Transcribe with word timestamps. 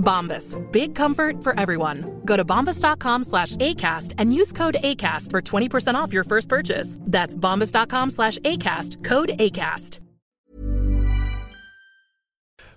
Bombas. 0.00 0.56
Big 0.72 0.96
comfort 0.96 1.44
for 1.44 1.58
everyone. 1.60 2.22
Go 2.24 2.36
to 2.36 2.44
bombas.com 2.44 3.24
slash 3.24 3.56
ACAST 3.56 4.14
and 4.18 4.34
use 4.34 4.52
code 4.52 4.78
ACAST 4.82 5.30
for 5.30 5.40
20% 5.40 5.94
off 5.94 6.12
your 6.12 6.24
first 6.24 6.48
purchase. 6.48 6.98
That's 7.02 7.36
bombas.com 7.36 8.10
slash 8.10 8.38
ACAST. 8.38 9.04
Code 9.04 9.30
ACAST. 9.38 10.00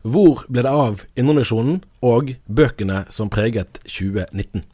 Hvor 0.04 0.42
ble 0.52 0.66
det 0.66 0.72
av 0.72 1.06
Indremisjonen 1.16 1.78
og 2.04 2.34
bøkene 2.52 3.06
som 3.16 3.30
preget 3.32 3.80
2019? 3.88 4.66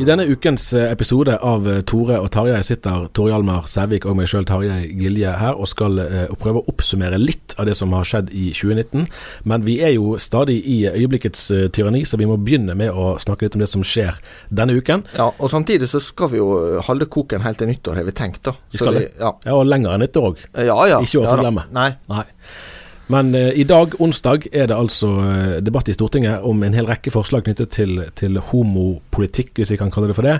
I 0.00 0.04
denne 0.08 0.24
ukens 0.32 0.70
eh, 0.72 0.86
episode 0.94 1.34
av 1.44 1.66
eh, 1.68 1.80
Tore 1.84 2.16
og 2.22 2.30
Tarjei 2.32 2.62
sitter 2.64 3.02
Tore 3.12 3.34
Hjalmar 3.34 3.66
Sævik 3.68 4.06
og 4.08 4.14
meg 4.16 4.30
sjøl 4.30 4.46
Tarjei 4.48 4.86
Gilje 4.96 5.34
her 5.36 5.58
og 5.60 5.68
skal 5.68 5.98
eh, 6.00 6.30
prøve 6.40 6.62
å 6.62 6.70
oppsummere 6.72 7.18
litt 7.20 7.52
av 7.60 7.68
det 7.68 7.74
som 7.76 7.92
har 7.92 8.06
skjedd 8.08 8.30
i 8.32 8.46
2019. 8.56 9.04
Men 9.50 9.66
vi 9.66 9.74
er 9.84 9.92
jo 9.98 10.14
stadig 10.22 10.56
i 10.64 10.78
øyeblikkets 10.88 11.42
tyranni, 11.76 12.06
så 12.08 12.16
vi 12.16 12.30
må 12.30 12.38
begynne 12.40 12.72
med 12.80 12.96
å 12.96 13.10
snakke 13.20 13.44
litt 13.44 13.58
om 13.58 13.64
det 13.66 13.68
som 13.74 13.84
skjer 13.84 14.16
denne 14.48 14.78
uken. 14.80 15.04
Ja, 15.18 15.28
og 15.36 15.52
samtidig 15.52 15.90
så 15.92 16.00
skal 16.00 16.32
vi 16.32 16.40
jo 16.40 16.48
holde 16.86 17.10
koken 17.12 17.44
helt 17.44 17.60
til 17.60 17.68
nyttår, 17.68 18.00
har 18.00 18.08
vi 18.08 18.16
tenkt, 18.16 18.40
da. 18.48 18.56
Vi 18.72 18.80
skal 18.80 18.96
vi- 18.96 19.08
ja. 19.20 19.34
Ja, 19.44 19.58
og 19.58 19.66
lenger 19.68 19.98
enn 19.98 20.06
nyttår 20.06 20.30
òg. 20.30 20.40
ja, 20.64 20.80
ja. 20.94 21.02
Ikke 21.04 21.20
å 21.20 21.26
ja, 21.28 21.34
forglemme. 21.34 21.68
Nei. 21.76 21.90
Nei. 22.08 22.24
Men 23.10 23.34
eh, 23.34 23.52
i 23.58 23.64
dag, 23.66 23.96
onsdag, 23.98 24.46
er 24.52 24.68
det 24.70 24.76
altså 24.78 25.08
eh, 25.24 25.56
debatt 25.66 25.88
i 25.90 25.94
Stortinget 25.96 26.44
om 26.46 26.62
en 26.62 26.76
hel 26.76 26.86
rekke 26.86 27.10
forslag 27.10 27.42
knyttet 27.42 27.72
til, 27.74 28.04
til 28.14 28.38
homopolitikk, 28.52 29.56
hvis 29.58 29.72
vi 29.74 29.78
kan 29.80 29.90
kalle 29.90 30.12
det 30.12 30.18
for 30.18 30.28
det. 30.28 30.36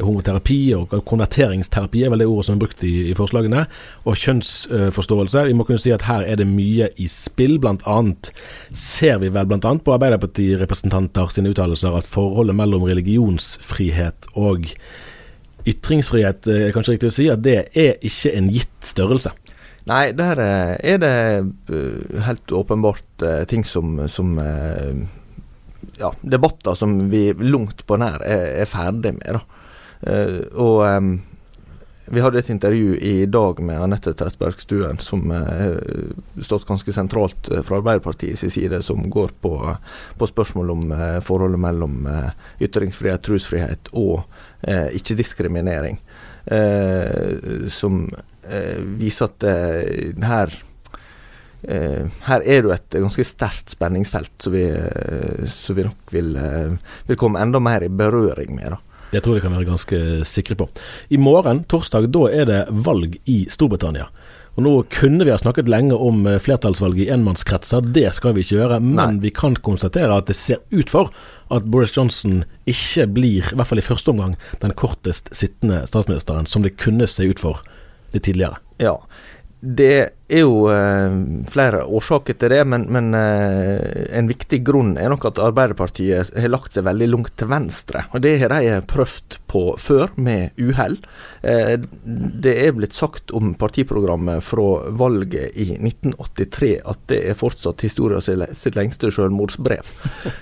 Homoterapi 0.00 0.58
og 0.76 0.94
konverteringsterapi 1.08 2.04
er 2.04 2.12
vel 2.12 2.24
det 2.24 2.28
ordet 2.28 2.46
som 2.48 2.56
er 2.56 2.62
brukt 2.62 2.84
i, 2.88 2.94
i 3.10 3.16
forslagene. 3.16 3.66
Og 4.08 4.16
kjønnsforståelse. 4.20 5.44
Vi 5.48 5.56
må 5.56 5.64
kunne 5.68 5.80
si 5.80 5.92
at 5.92 6.04
her 6.08 6.24
er 6.24 6.40
det 6.40 6.48
mye 6.48 6.88
i 7.00 7.08
spill. 7.12 7.58
Blant 7.60 7.84
annet 7.88 8.30
ser 8.72 9.20
vi 9.20 9.32
vel 9.32 9.48
blant 9.48 9.68
annet 9.68 9.84
på 9.84 9.96
Arbeiderpartirepresentanter 9.96 11.32
sine 11.32 11.52
uttalelser 11.52 11.96
at 11.96 12.08
forholdet 12.08 12.56
mellom 12.56 12.84
religionsfrihet 12.88 14.32
og 14.36 14.68
ytringsfrihet, 15.66 16.48
eh, 16.48 16.68
er 16.68 16.72
kanskje 16.76 16.96
riktig 16.96 17.10
å 17.10 17.16
si, 17.16 17.28
at 17.32 17.42
det 17.44 17.58
er 17.74 17.96
ikke 18.00 18.36
en 18.36 18.52
gitt 18.52 18.76
størrelse. 18.86 19.32
Nei, 19.86 20.10
der 20.18 20.40
eh, 20.42 20.72
er 20.94 20.98
det 20.98 21.12
eh, 21.70 22.22
helt 22.26 22.52
åpenbart 22.52 23.22
eh, 23.22 23.44
ting 23.46 23.64
som, 23.64 24.00
som 24.10 24.34
Ja, 25.96 26.10
debatter 26.20 26.74
som 26.74 26.98
vi 27.10 27.30
langt 27.38 27.86
på 27.86 27.96
nær 27.96 28.18
er, 28.26 28.48
er 28.62 28.68
ferdig 28.68 29.14
med, 29.16 29.38
da. 29.38 29.44
Og 30.60 30.82
vi 32.12 32.20
hadde 32.20 32.42
et 32.42 32.50
intervju 32.52 32.98
i 33.00 33.14
dag 33.32 33.62
med 33.64 33.80
Anette 33.80 34.12
Trettebergstuen 34.12 35.00
som 35.00 35.30
har 35.32 35.78
stått 36.44 36.66
ganske 36.68 36.92
sentralt 36.92 37.48
fra 37.64 37.78
Arbeiderpartiets 37.80 38.44
side, 38.52 38.82
som 38.84 39.08
går 39.10 39.32
på, 39.40 39.54
på 40.18 40.28
spørsmål 40.28 40.74
om 40.74 40.84
forholdet 41.24 41.62
mellom 41.64 42.04
ytringsfrihet, 42.60 43.24
trosfrihet 43.24 43.90
og 43.96 44.26
ikke-diskriminering. 44.68 45.96
Som 47.72 48.04
viser 49.00 49.30
at 49.30 49.46
eh, 49.48 50.24
her 50.26 50.52
eh, 51.66 52.06
her 52.28 52.42
er 52.44 52.62
det 52.62 52.68
jo 52.68 52.74
et 52.74 52.98
ganske 52.98 53.26
sterkt 53.26 53.74
spenningsfelt 53.74 54.34
som 54.42 54.54
vi, 54.54 54.66
eh, 54.70 55.46
som 55.50 55.78
vi 55.78 55.86
nok 55.88 56.14
vil, 56.14 56.36
eh, 56.36 56.76
vil 57.08 57.20
komme 57.20 57.42
enda 57.42 57.60
mer 57.60 57.82
i 57.82 57.88
berøring 57.88 58.54
med. 58.54 58.70
da. 58.70 58.78
Det 59.12 59.22
tror 59.22 59.36
jeg 59.36 59.42
vi 59.42 59.48
kan 59.48 59.56
være 59.56 59.70
ganske 59.70 59.98
sikre 60.26 60.56
på. 60.56 60.68
I 61.10 61.16
morgen, 61.16 61.64
torsdag, 61.64 62.10
da 62.10 62.26
er 62.26 62.44
det 62.44 62.66
valg 62.70 63.16
i 63.26 63.46
Storbritannia. 63.48 64.08
Og 64.56 64.64
Nå 64.64 64.72
kunne 64.88 65.24
vi 65.24 65.30
ha 65.30 65.36
snakket 65.38 65.68
lenge 65.68 65.94
om 65.94 66.26
eh, 66.26 66.40
flertallsvalg 66.40 66.98
i 67.04 67.10
enmannskretser, 67.12 67.84
det 67.92 68.08
skal 68.16 68.34
vi 68.34 68.44
ikke 68.44 68.56
gjøre. 68.56 68.80
Men 68.80 68.96
Nei. 69.18 69.22
vi 69.28 69.30
kan 69.36 69.56
konstatere 69.56 70.16
at 70.16 70.30
det 70.30 70.36
ser 70.36 70.62
ut 70.72 70.90
for 70.90 71.12
at 71.52 71.68
Boris 71.70 71.94
Johnson 71.96 72.42
ikke 72.66 73.06
blir, 73.06 73.52
i 73.52 73.56
hvert 73.56 73.68
fall 73.68 73.82
i 73.82 73.84
første 73.84 74.10
omgang, 74.10 74.34
den 74.62 74.74
kortest 74.74 75.28
sittende 75.36 75.84
statsministeren, 75.86 76.48
som 76.48 76.64
det 76.64 76.78
kunne 76.80 77.06
se 77.06 77.28
ut 77.28 77.42
for 77.42 77.60
litt 78.16 78.26
tidligere. 78.28 78.60
Ja. 78.82 78.98
Det 79.66 79.94
er 80.28 80.42
jo 80.42 80.66
eh, 80.68 81.14
flere 81.48 81.80
årsaker 81.88 82.36
til 82.38 82.52
det, 82.52 82.60
men, 82.68 82.84
men 82.92 83.14
eh, 83.16 84.04
en 84.18 84.28
viktig 84.28 84.60
grunn 84.66 84.92
er 85.00 85.08
nok 85.10 85.24
at 85.30 85.40
Arbeiderpartiet 85.42 86.34
har 86.36 86.52
lagt 86.52 86.76
seg 86.76 86.84
veldig 86.86 87.08
langt 87.08 87.32
til 87.40 87.48
venstre. 87.50 88.04
Og 88.12 88.22
Det 88.22 88.34
har 88.42 88.52
de 88.52 88.76
prøvd 88.86 89.38
på 89.48 89.62
før, 89.80 90.12
med 90.20 90.60
uhell. 90.60 90.98
Eh, 91.40 91.74
det 92.04 92.54
er 92.66 92.76
blitt 92.76 92.94
sagt 92.94 93.32
om 93.34 93.54
partiprogrammet 93.58 94.44
fra 94.44 94.68
valget 94.92 95.56
i 95.56 95.70
1983 95.78 96.72
at 96.92 97.02
det 97.10 97.22
er 97.32 97.40
fortsatt 97.40 97.86
historien 97.88 98.22
sitt 98.22 98.76
lengste 98.76 99.10
selvmordsbrev. 99.14 99.92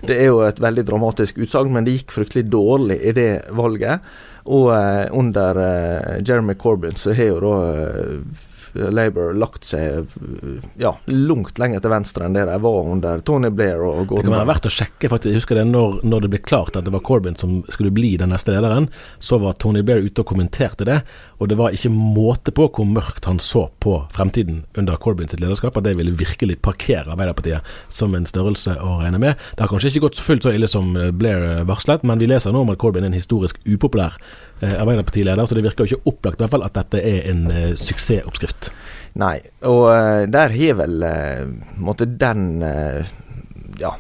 Det 0.04 0.18
er 0.18 0.32
jo 0.32 0.42
et 0.44 0.60
veldig 0.60 0.88
dramatisk 0.90 1.38
utsagn, 1.44 1.72
men 1.72 1.86
det 1.86 2.00
gikk 2.00 2.18
fryktelig 2.18 2.48
dårlig 2.52 2.98
i 3.00 3.14
det 3.16 3.32
valget. 3.54 4.04
Og 4.44 4.74
eh, 4.76 5.06
under 5.10 5.56
eh, 5.56 6.22
Jeremy 6.28 6.54
Corbyn 6.54 6.96
så 7.00 7.14
har 7.16 7.30
jo 7.32 7.40
da 7.40 7.54
eh, 7.72 8.18
Labour 8.74 9.34
lagt 9.38 9.66
seg 9.68 10.10
ja, 10.80 10.92
langt 11.06 11.58
lenger 11.60 11.82
til 11.82 11.92
venstre 11.92 12.26
enn 12.26 12.36
det 12.36 12.46
de 12.48 12.56
var 12.62 12.90
under 12.90 13.22
Tony 13.26 13.50
Blair 13.54 13.82
og 13.86 14.10
Det 14.10 14.24
kan 14.26 14.34
være 14.34 14.48
verdt 14.50 14.68
å 14.68 14.72
sjekke, 14.72 15.10
faktisk. 15.10 15.30
Jeg 15.30 15.42
husker 15.42 15.60
det 15.60 15.66
når, 15.68 16.00
når 16.06 16.24
det 16.24 16.30
ble 16.34 16.40
klart 16.42 16.78
at 16.78 16.86
det 16.86 16.94
var 16.94 17.04
Corbyn 17.06 17.38
som 17.38 17.60
skulle 17.70 17.92
bli 17.94 18.14
den 18.20 18.32
neste 18.34 18.54
lederen. 18.54 18.88
Så 19.22 19.38
var 19.42 19.56
Tony 19.62 19.84
Blair 19.86 20.04
ute 20.04 20.24
og 20.24 20.30
kommenterte 20.32 20.86
det, 20.88 21.00
og 21.38 21.50
det 21.50 21.58
var 21.60 21.74
ikke 21.76 21.92
måte 21.94 22.54
på 22.54 22.68
hvor 22.74 22.88
mørkt 22.88 23.28
han 23.30 23.40
så 23.42 23.66
på 23.84 23.96
fremtiden 24.14 24.64
under 24.80 24.98
Corbyn 25.00 25.30
sitt 25.30 25.42
lederskap, 25.42 25.76
at 25.78 25.86
det 25.86 25.96
ville 25.98 26.14
virkelig 26.18 26.58
parkere 26.64 27.14
Arbeiderpartiet 27.14 27.74
som 27.92 28.14
en 28.16 28.26
størrelse 28.28 28.76
å 28.80 28.98
regne 29.02 29.20
med. 29.22 29.38
Det 29.54 29.64
har 29.64 29.70
kanskje 29.72 29.92
ikke 29.92 30.08
gått 30.08 30.22
fullt 30.22 30.46
så 30.46 30.54
ille 30.54 30.70
som 30.70 30.94
Blair 31.18 31.62
varslet, 31.68 32.04
men 32.06 32.20
vi 32.22 32.30
leser 32.30 32.54
nå 32.54 32.64
om 32.64 32.74
at 32.74 32.80
Corbyn 32.82 33.06
er 33.06 33.12
en 33.12 33.16
historisk 33.18 33.60
upopulær 33.68 34.18
Arbeiderpartileder, 34.78 35.46
så 35.46 35.54
det 35.58 35.64
virker 35.66 35.84
jo 35.86 35.96
ikke 35.98 36.10
opplagt 36.12 36.40
i 36.40 36.44
hvert 36.44 36.54
fall 36.56 36.66
at 36.66 36.76
dette 36.80 37.00
er 37.04 37.30
en 37.32 37.44
eh, 37.52 37.72
suksessoppskrift. 37.78 38.70
Nei, 39.20 39.36
og 39.70 39.84
eh, 39.92 40.24
der 40.32 40.54
har 40.56 40.78
vel 40.80 41.02
eh, 41.06 41.44
måtte 41.78 42.08
den 42.18 42.62
eh, 42.66 43.12
ja, 43.80 43.92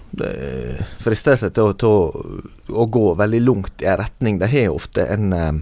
fristelsen 1.02 1.50
til, 1.54 1.70
å- 1.72 1.78
til 1.78 2.74
å, 2.74 2.86
gå 2.90 3.06
veldig 3.18 3.40
langt 3.46 3.82
i 3.82 3.88
en 3.90 3.98
retning. 4.02 4.38
De 4.42 4.48
har 4.50 4.70
ofte 4.74 5.06
en, 5.10 5.32
eh, 5.32 5.54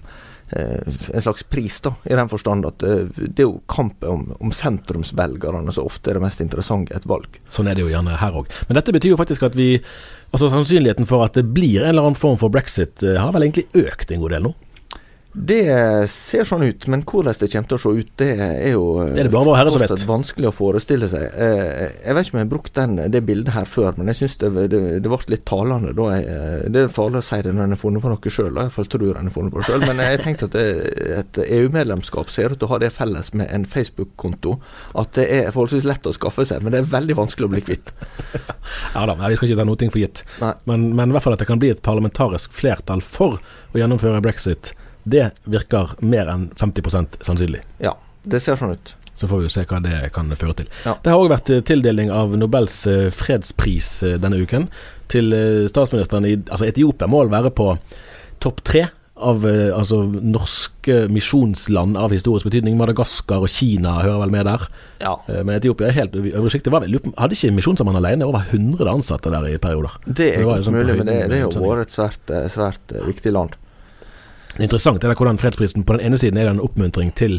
en 1.14 1.24
slags 1.24 1.44
pris, 1.48 1.80
da, 1.84 1.94
i 2.04 2.16
den 2.18 2.28
forstand 2.28 2.66
at 2.68 2.78
det 2.84 3.40
er 3.40 3.46
jo 3.46 3.60
kampen 3.72 4.08
om, 4.12 4.24
om 4.40 4.52
sentrumsvelgerne 4.52 5.72
som 5.72 5.88
ofte 5.88 6.12
er 6.12 6.18
det 6.20 6.24
mest 6.26 6.42
interessante 6.44 6.92
i 6.92 6.98
et 7.00 7.08
valg. 7.08 7.40
Sånn 7.52 7.68
er 7.72 7.78
det 7.78 7.86
jo 7.86 7.92
gjerne 7.92 8.18
her 8.20 8.36
òg. 8.42 8.50
Men 8.68 8.76
dette 8.80 8.92
betyr 8.96 9.14
jo 9.14 9.20
faktisk 9.20 9.48
at 9.48 9.56
vi 9.58 9.74
Altså 10.32 10.46
Sannsynligheten 10.48 11.04
for 11.04 11.20
at 11.26 11.34
det 11.36 11.42
blir 11.52 11.82
en 11.82 11.90
eller 11.90 12.06
annen 12.06 12.16
form 12.16 12.38
for 12.40 12.48
brexit, 12.48 13.02
har 13.04 13.34
vel 13.34 13.42
egentlig 13.44 13.66
økt 13.82 14.14
en 14.14 14.22
god 14.22 14.32
del 14.32 14.46
nå? 14.46 14.52
Det 15.32 15.64
ser 16.12 16.44
sånn 16.44 16.60
ut, 16.66 16.84
men 16.92 17.02
hvordan 17.08 17.32
det 17.40 17.46
kommer 17.48 17.68
til 17.70 17.78
å 17.78 17.80
se 17.80 17.92
ut, 18.02 18.08
det 18.20 18.28
er 18.36 18.74
jo 18.74 18.82
det 19.00 19.22
er 19.22 19.30
det 19.30 19.32
fortsatt 19.32 20.02
vanskelig 20.04 20.50
å 20.50 20.52
forestille 20.52 21.08
seg. 21.08 21.24
Eh, 21.32 21.94
jeg 22.04 22.16
vet 22.18 22.26
ikke 22.28 22.36
om 22.36 22.40
jeg 22.40 22.44
har 22.44 22.50
brukt 22.50 22.74
den, 22.76 22.98
det 23.14 23.22
bildet 23.24 23.54
her 23.54 23.64
før, 23.64 23.96
men 23.96 24.10
jeg 24.12 24.18
syns 24.20 24.36
det, 24.42 24.50
det, 24.74 24.80
det, 25.00 25.08
ble 25.08 25.32
litt 25.32 25.46
talende. 25.48 25.94
Eh, 26.18 26.66
det 26.68 26.82
er 26.84 26.92
farlig 26.92 27.22
å 27.22 27.24
si 27.24 27.38
det 27.46 27.54
når 27.56 27.64
en 27.64 27.76
har 27.76 27.80
funnet 27.80 28.04
på 28.04 28.12
noe 28.12 28.34
sjøl, 28.36 28.60
iallfall 28.60 28.90
tror 28.92 29.22
en 29.22 29.30
har 29.30 29.36
funnet 29.38 29.54
på 29.54 29.62
det 29.62 29.70
sjøl. 29.70 29.86
Men 29.88 30.04
jeg 30.04 30.20
tenkte 30.26 30.50
at 30.50 30.58
det, 30.58 30.66
et 31.22 31.40
EU-medlemskap 31.46 32.34
ser 32.34 32.52
ut 32.52 32.60
til 32.60 32.68
å 32.68 32.74
ha 32.74 32.82
det 32.84 32.92
felles 32.92 33.32
med 33.32 33.48
en 33.56 33.64
Facebook-konto, 33.72 34.58
at 35.00 35.16
det 35.16 35.26
er 35.38 35.48
forholdsvis 35.48 35.88
lett 35.88 36.12
å 36.12 36.14
skaffe 36.18 36.44
seg, 36.52 36.60
men 36.60 36.76
det 36.76 36.82
er 36.82 36.92
veldig 36.92 37.16
vanskelig 37.22 37.48
å 37.48 37.54
bli 37.56 37.64
kvitt. 37.70 37.94
ja 38.98 39.08
da, 39.08 39.16
vi 39.16 39.40
skal 39.40 39.48
ikke 39.48 39.62
ta 39.64 39.68
noe 39.70 39.80
for 39.88 40.04
gitt. 40.04 40.26
Men, 40.68 40.90
men 40.92 41.08
i 41.08 41.16
hvert 41.16 41.24
fall 41.24 41.40
at 41.40 41.40
det 41.40 41.48
kan 41.48 41.62
bli 41.62 41.72
et 41.72 41.84
parlamentarisk 41.84 42.52
flertall 42.52 43.00
for 43.00 43.40
å 43.40 43.80
gjennomføre 43.80 44.20
brexit 44.20 44.74
det 45.04 45.30
virker 45.44 45.96
mer 46.00 46.30
enn 46.30 46.48
50% 46.58 47.22
sannsynlig. 47.26 47.62
Ja, 47.82 47.96
det 48.22 48.42
ser 48.44 48.58
sånn 48.60 48.76
ut. 48.76 48.94
Så 49.14 49.28
får 49.28 49.42
vi 49.42 49.48
jo 49.48 49.52
se 49.52 49.66
hva 49.68 49.80
det 49.84 49.98
kan 50.14 50.32
føre 50.38 50.56
til. 50.62 50.70
Ja. 50.86 50.96
Det 51.02 51.12
har 51.12 51.20
òg 51.20 51.30
vært 51.34 51.52
eh, 51.52 51.60
tildeling 51.68 52.10
av 52.14 52.32
Nobels 52.38 52.80
eh, 52.88 53.10
fredspris 53.12 53.92
eh, 54.08 54.16
denne 54.20 54.40
uken 54.40 54.70
til 55.12 55.28
statsministeren 55.68 56.24
i 56.24 56.38
altså 56.40 56.64
Etiopia 56.64 57.04
må 57.10 57.18
vel 57.20 57.32
være 57.34 57.50
på 57.52 57.66
topp 58.40 58.62
tre 58.64 58.86
av 59.22 59.44
altså, 59.44 59.98
norske 60.08 61.02
misjonsland 61.12 61.98
av 62.00 62.14
historisk 62.16 62.48
betydning. 62.48 62.78
Madagaskar 62.80 63.44
og 63.44 63.52
Kina 63.52 63.98
hører 64.00 64.22
vel 64.22 64.32
med 64.32 64.48
der. 64.48 64.64
Ja. 65.02 65.12
Men 65.28 65.52
Etiopia 65.58 65.90
er 65.90 65.98
helt 65.98 66.16
øvre 66.16 66.50
sjiktet. 66.50 66.72
Hadde 66.72 67.36
ikke 67.36 67.52
Misjonssambandet 67.54 68.00
alene 68.00 68.26
over 68.26 68.48
100 68.48 68.88
ansatte 68.88 69.30
der 69.30 69.50
i 69.52 69.60
perioder? 69.62 70.00
Det 70.08 70.30
er 70.32 70.46
ikke 70.46 70.64
sånn 70.64 70.78
mulig, 70.80 70.96
men 71.02 71.12
det, 71.12 71.18
det 71.28 71.42
er 71.42 71.44
jo 71.44 71.76
et 71.76 71.92
svært, 71.92 72.34
svært 72.56 72.96
viktig 73.04 73.36
land. 73.36 73.60
Det 74.56 74.66
interessant 74.66 75.04
er 75.04 75.14
hvordan 75.16 75.40
fredsprisen 75.40 75.86
på 75.86 75.96
den 75.96 76.06
ene 76.06 76.18
siden 76.20 76.38
er 76.40 76.48
det 76.48 76.56
en 76.56 76.64
oppmuntring 76.64 77.12
til, 77.16 77.38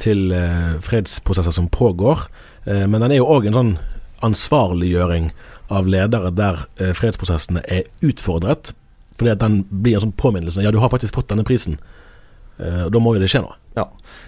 til 0.00 0.28
uh, 0.34 0.76
fredsprosesser 0.84 1.54
som 1.56 1.70
pågår, 1.72 2.26
uh, 2.68 2.84
men 2.84 3.00
den 3.00 3.14
er 3.14 3.20
jo 3.22 3.30
òg 3.32 3.48
en 3.48 3.56
sånn 3.56 3.72
ansvarliggjøring 4.26 5.30
av 5.72 5.88
ledere 5.88 6.32
der 6.36 6.60
uh, 6.82 6.90
fredsprosessene 6.96 7.64
er 7.64 7.88
utfordret. 8.04 8.74
Fordi 9.20 9.32
at 9.32 9.40
den 9.40 9.62
blir 9.68 9.98
en 9.98 10.08
sånn 10.08 10.18
påminnelse. 10.20 10.62
Ja, 10.64 10.72
du 10.72 10.80
har 10.80 10.92
faktisk 10.92 11.16
fått 11.16 11.28
denne 11.28 11.44
prisen. 11.44 11.76
da 12.60 13.00
må 13.00 13.14
jo 13.14 13.20
det 13.20 13.28
skje 13.28 13.42
noe. 13.44 13.56
Ja. 13.76 13.84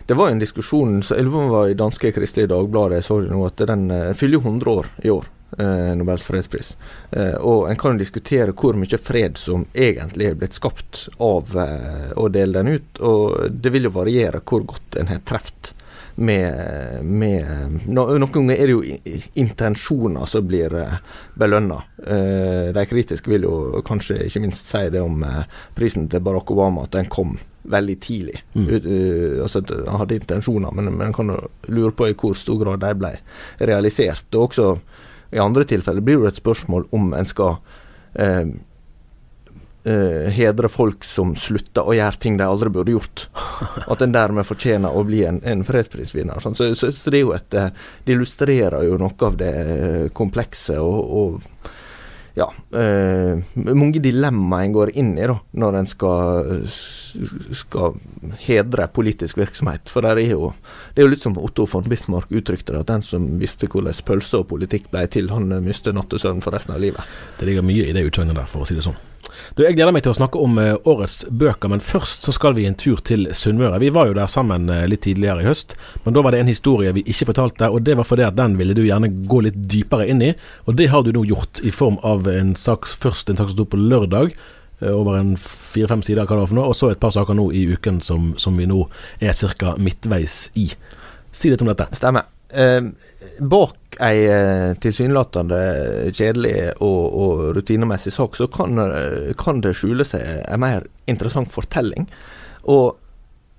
Det 0.06 0.14
var 0.14 0.30
en 0.30 0.40
diskusjon 0.40 1.02
så 1.02 1.16
Jeg 1.18 1.28
var 1.32 1.68
i 1.68 1.76
danske 1.76 2.12
Kristelige 2.12 2.50
Dagbladet, 2.52 3.00
jeg 3.00 3.06
så 3.06 3.20
det 3.20 3.32
nå, 3.32 3.44
at 3.46 3.62
den 3.68 4.14
fyller 4.16 4.38
100 4.44 4.70
år 4.70 4.90
i 5.02 5.10
år 5.10 5.24
eh, 5.24 5.41
Nobels 5.58 6.24
fredspris. 6.24 6.76
Eh, 7.10 7.34
og 7.34 7.68
en 7.70 7.76
kan 7.76 7.94
jo 7.94 8.02
diskutere 8.02 8.54
hvor 8.56 8.78
mye 8.78 9.00
fred 9.02 9.36
som 9.40 9.66
egentlig 9.74 10.30
er 10.30 10.40
blitt 10.40 10.56
skapt 10.56 11.06
av 11.20 11.52
eh, 11.60 12.10
å 12.16 12.28
dele 12.32 12.62
den 12.62 12.78
ut, 12.78 13.02
og 13.04 13.52
det 13.52 13.72
vil 13.74 13.88
jo 13.88 13.96
variere 13.98 14.42
hvor 14.44 14.64
godt 14.74 15.00
en 15.00 15.12
har 15.12 15.22
truffet 15.28 15.74
med, 16.14 17.04
med 17.04 17.78
no, 17.88 18.04
Noen 18.04 18.32
ganger 18.32 18.58
er 18.58 18.68
det 18.68 18.74
jo 18.74 19.22
intensjoner 19.40 20.28
som 20.28 20.44
blir 20.48 20.74
eh, 20.76 20.98
belønna. 21.40 21.78
Eh, 22.04 22.68
de 22.76 22.84
kritiske 22.88 23.32
vil 23.32 23.46
jo 23.48 23.84
kanskje 23.86 24.22
ikke 24.26 24.44
minst 24.44 24.68
si 24.68 24.82
det 24.92 25.00
om 25.00 25.24
prisen 25.76 26.08
til 26.12 26.24
Barack 26.24 26.52
Obama, 26.52 26.84
at 26.84 26.96
den 26.96 27.08
kom 27.12 27.38
veldig 27.62 27.96
tidlig. 28.02 28.42
Mm. 28.54 28.66
Uh, 28.68 29.42
altså 29.42 29.62
Han 29.70 30.00
hadde 30.00 30.18
intensjoner, 30.18 30.74
men, 30.74 31.00
en 31.00 31.14
kan 31.14 31.30
lure 31.68 31.94
på 31.94 32.10
i 32.10 32.16
hvor 32.18 32.34
stor 32.36 32.58
grad 32.58 32.82
de 32.82 32.92
ble 32.98 33.12
realisert. 33.62 34.26
Og 34.34 34.50
også 34.50 34.68
i 35.32 35.40
andre 35.40 35.64
tilfeller 35.68 36.04
blir 36.04 36.20
det 36.22 36.34
et 36.34 36.42
spørsmål 36.42 36.86
om 36.92 37.12
en 37.16 37.28
skal 37.28 37.56
eh, 38.14 38.52
eh, 39.84 40.30
hedre 40.36 40.68
folk 40.72 41.04
som 41.06 41.34
slutter 41.38 41.88
å 41.88 41.94
gjøre 41.96 42.20
ting 42.22 42.38
de 42.38 42.46
aldri 42.46 42.72
burde 42.72 42.94
gjort. 42.94 43.26
At 43.92 44.04
en 44.04 44.14
dermed 44.14 44.46
fortjener 44.48 44.94
å 44.94 45.04
bli 45.08 45.24
en, 45.28 45.40
en 45.44 45.64
fredsprisvinner. 45.66 46.42
Sånn. 46.42 46.56
Så, 46.58 46.72
så, 46.78 46.92
så, 46.92 47.10
det 47.10 47.22
er 47.22 47.24
jo 47.26 47.36
et 47.36 47.58
eh, 47.58 47.70
Det 48.04 48.16
illustrerer 48.16 48.88
jo 48.88 48.98
noe 49.00 49.28
av 49.28 49.38
det 49.40 49.52
eh, 49.62 50.10
komplekse 50.14 50.78
og, 50.82 51.16
og 51.22 51.72
ja, 52.38 52.48
eh, 52.78 53.42
mange 53.54 54.00
dilemmaer 54.00 54.66
en 54.66 54.74
går 54.76 54.92
inn 54.96 55.12
i 55.18 55.28
da, 55.28 55.36
når 55.52 55.78
en 55.82 55.88
skal, 55.90 56.62
skal 57.52 57.98
hedre 58.46 58.88
politisk 58.94 59.40
virksomhet. 59.42 59.92
For 59.92 60.08
er, 60.08 60.22
jo, 60.24 60.52
det 60.94 61.02
er 61.02 61.08
jo 61.08 61.12
litt 61.12 61.24
som 61.24 61.36
Otto 61.36 61.68
von 61.68 61.88
Bismarck 61.88 62.32
uttrykte 62.32 62.72
det, 62.72 62.84
at 62.86 62.92
den 62.94 63.04
som 63.06 63.28
visste 63.42 63.68
hvordan 63.68 64.04
pølse 64.08 64.40
og 64.40 64.48
politikk 64.54 64.88
ble 64.94 65.04
til, 65.12 65.28
han 65.34 65.52
mistet 65.64 65.96
nattesøvn 65.98 66.40
for 66.44 66.56
resten 66.56 66.76
av 66.76 66.84
livet. 66.84 67.16
Det 67.38 67.48
ligger 67.48 67.66
mye 67.66 67.88
i 67.88 67.96
det 67.96 68.06
utsagnet 68.08 68.38
der, 68.38 68.48
for 68.48 68.64
å 68.64 68.68
si 68.68 68.78
det 68.78 68.86
sånn. 68.88 69.00
Du, 69.54 69.62
Jeg 69.62 69.76
gleder 69.76 69.92
meg 69.94 70.04
til 70.04 70.12
å 70.12 70.16
snakke 70.16 70.40
om 70.40 70.56
uh, 70.60 70.74
årets 70.88 71.22
bøker, 71.28 71.70
men 71.72 71.82
først 71.84 72.26
så 72.26 72.34
skal 72.34 72.56
vi 72.56 72.66
en 72.68 72.78
tur 72.78 73.02
til 73.04 73.28
Sunnmøre. 73.36 73.80
Vi 73.82 73.92
var 73.94 74.08
jo 74.08 74.16
der 74.16 74.30
sammen 74.30 74.70
uh, 74.72 74.84
litt 74.88 75.04
tidligere 75.06 75.44
i 75.44 75.48
høst, 75.48 75.76
men 76.04 76.16
da 76.16 76.24
var 76.24 76.34
det 76.34 76.42
en 76.42 76.50
historie 76.50 76.94
vi 76.96 77.04
ikke 77.08 77.28
fortalte, 77.32 77.70
og 77.70 77.84
det 77.86 77.96
var 77.98 78.08
fordi 78.08 78.26
at 78.26 78.38
den 78.38 78.56
ville 78.60 78.76
du 78.76 78.82
gjerne 78.84 79.12
gå 79.28 79.42
litt 79.46 79.60
dypere 79.70 80.08
inn 80.10 80.24
i. 80.24 80.32
Og 80.66 80.78
det 80.80 80.90
har 80.92 81.04
du 81.04 81.12
nå 81.14 81.24
gjort, 81.28 81.62
i 81.62 81.72
form 81.74 82.00
av 82.06 82.28
en 82.30 82.56
sak, 82.58 82.88
først 82.88 83.30
en 83.30 83.40
sak 83.40 83.52
som 83.52 83.58
sto 83.60 83.68
på 83.72 83.80
lørdag, 83.80 84.34
uh, 84.82 84.90
over 84.92 85.20
en 85.20 85.36
fire-fem 85.38 86.04
sider, 86.06 86.24
hva 86.26 86.36
det 86.36 86.46
var 86.46 86.52
for 86.52 86.60
noe, 86.60 86.72
og 86.72 86.78
så 86.78 86.92
et 86.92 87.02
par 87.02 87.14
saker 87.14 87.38
nå 87.38 87.50
i 87.56 87.66
uken 87.76 88.02
som, 88.04 88.32
som 88.40 88.58
vi 88.58 88.68
nå 88.70 88.86
er 89.20 89.36
ca. 89.58 89.76
midtveis 89.78 90.46
i. 90.60 90.70
Si 91.32 91.52
litt 91.52 91.62
om 91.64 91.70
dette. 91.72 91.88
Stemmer. 91.96 92.28
Eh, 92.52 92.84
bak 93.92 94.00
ei 94.00 94.26
eh, 94.26 94.74
tilsynelatende 94.80 96.12
kjedelig 96.12 96.72
og, 96.80 97.12
og, 97.12 97.56
rutinemessig 97.56 98.12
sak, 98.12 98.36
så 98.36 98.46
kan, 98.48 98.78
eh, 98.78 99.34
kan, 99.36 99.60
det 99.60 99.74
skjule 99.76 100.04
seg 100.04 100.44
en 100.48 100.60
mer 100.60 100.86
interessant 101.06 101.50
fortelling. 101.50 102.08
Og 102.64 102.96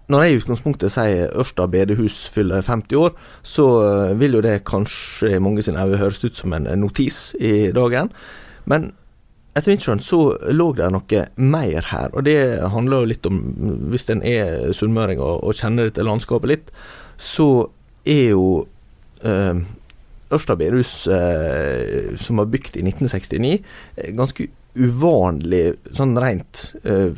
når 0.10 0.24
jeg 0.24 0.34
i 0.34 0.40
utgangspunktet 0.42 0.92
sier 0.92 1.32
Ørsta 1.40 1.68
bedehus 1.68 2.28
fyller 2.34 2.62
50 2.62 2.96
år, 2.96 3.14
så 3.44 3.68
eh, 3.84 4.18
vil 4.18 4.34
jo 4.34 4.42
det 4.42 4.64
kanskje 4.66 5.36
i 5.36 5.40
mange 5.40 5.64
sine 5.64 5.80
øyne 5.84 5.98
høres 5.98 6.24
ut 6.24 6.36
som 6.36 6.54
en 6.54 6.68
notis 6.80 7.36
i 7.40 7.72
dagen. 7.72 8.12
Men 8.66 8.94
etter 9.54 9.72
mitt 9.72 9.86
skjønn 9.86 10.02
så 10.02 10.36
lå 10.50 10.74
det 10.74 10.90
noe 10.90 11.24
mer 11.38 11.86
her, 11.92 12.10
og 12.14 12.26
det 12.26 12.60
handler 12.74 13.04
jo 13.04 13.10
litt 13.12 13.28
om 13.30 13.38
Hvis 13.94 14.10
en 14.10 14.24
er 14.26 14.74
sunnmøring 14.74 15.20
og, 15.22 15.44
og 15.46 15.54
kjenner 15.54 15.92
dette 15.92 16.02
landskapet 16.02 16.50
litt, 16.50 16.72
så 17.22 17.68
er 18.10 18.32
jo 18.34 18.48
uh, 19.22 19.62
Ørsta 20.36 20.58
Berus, 20.60 20.96
eh, 21.08 22.14
som 22.20 22.42
var 22.42 22.52
bygd 22.54 22.78
i 22.80 22.86
1969, 22.88 23.56
ganske 24.18 24.50
uvanlig 24.74 25.66
sånn 25.94 26.16
rent 26.18 26.72
eh, 26.84 27.14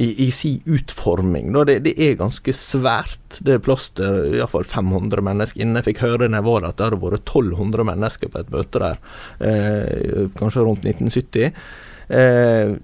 i, 0.00 0.08
i 0.26 0.28
si 0.32 0.54
utforming. 0.70 1.50
Det, 1.66 1.78
det, 1.84 1.94
er 2.00 2.18
ganske 2.20 2.54
svært. 2.56 3.40
Det 3.44 3.56
er 3.56 3.64
plass 3.64 3.90
til 3.98 4.36
iallfall 4.38 4.66
500 4.68 5.24
mennesker 5.26 5.64
inne. 5.64 5.80
Jeg 5.80 5.90
fikk 5.90 6.04
høre 6.04 6.28
når 6.28 6.40
jeg 6.40 6.48
var 6.48 6.68
at 6.68 6.78
det 6.78 6.88
hadde 6.88 7.00
vært 7.02 7.24
1200 7.24 7.88
mennesker 7.90 8.32
på 8.32 8.42
et 8.42 8.52
møte 8.54 8.82
der, 8.84 9.02
eh, 9.48 10.22
kanskje 10.38 10.66
rundt 10.66 10.86
1970. 10.88 11.52
Eh, 12.20 12.76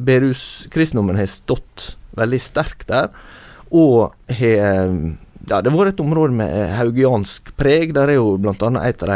Beruskristendommen 0.00 1.18
har 1.18 1.28
stått 1.28 1.94
veldig 2.16 2.40
sterkt 2.42 2.88
der, 2.90 3.10
og 3.70 4.14
har 4.32 4.94
ja, 5.48 5.60
det 5.60 5.70
har 5.70 5.78
vært 5.78 5.94
et 5.94 6.02
område 6.04 6.36
med 6.36 6.74
haugiansk 6.76 7.54
preg. 7.58 7.94
Der 7.96 8.12
er 8.12 8.20
jo 8.20 8.36
bl.a. 8.40 8.54
et 8.84 9.04
av 9.06 9.14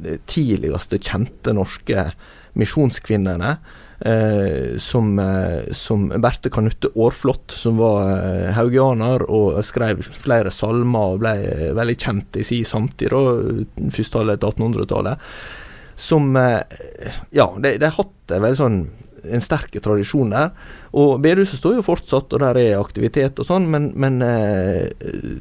de 0.00 0.16
tidligste 0.30 0.98
kjente 0.98 1.54
norske 1.56 2.08
misjonskvinnene. 2.58 3.54
Eh, 4.00 4.78
som, 4.80 5.18
eh, 5.18 5.72
som, 5.76 6.06
Berthe 6.08 6.48
Kanutte 6.48 6.88
Aarflot, 6.96 7.52
som 7.52 7.76
var 7.76 8.06
eh, 8.14 8.46
haugianer 8.56 9.26
og 9.28 9.58
skrev 9.68 10.00
flere 10.00 10.48
salmer 10.48 11.16
og 11.16 11.20
ble 11.20 11.34
eh, 11.44 11.66
veldig 11.76 11.96
kjent 12.00 12.38
i 12.40 12.46
sin 12.48 12.64
samtid, 12.64 13.12
første 13.12 14.22
halvdel 14.22 14.38
av 14.38 14.54
1800-tallet. 14.54 15.28
Som 16.00 16.32
eh, 16.40 16.64
Ja, 17.36 17.50
de, 17.60 17.76
de 17.76 17.90
har 17.90 17.98
hatt 17.98 18.32
en 18.32 18.46
veldig 18.46 18.62
sånn 18.62 18.80
en 19.24 19.42
sterk 19.44 19.74
tradisjon 19.82 20.32
der. 20.32 20.52
Og 20.90 21.20
bedehuset 21.22 21.60
står 21.60 21.76
jo 21.78 21.86
fortsatt, 21.86 22.32
og 22.34 22.42
der 22.42 22.58
er 22.58 22.80
aktivitet 22.80 23.38
og 23.38 23.46
sånn, 23.46 23.68
men, 23.70 23.90
men 24.00 24.18
eh, 24.26 24.90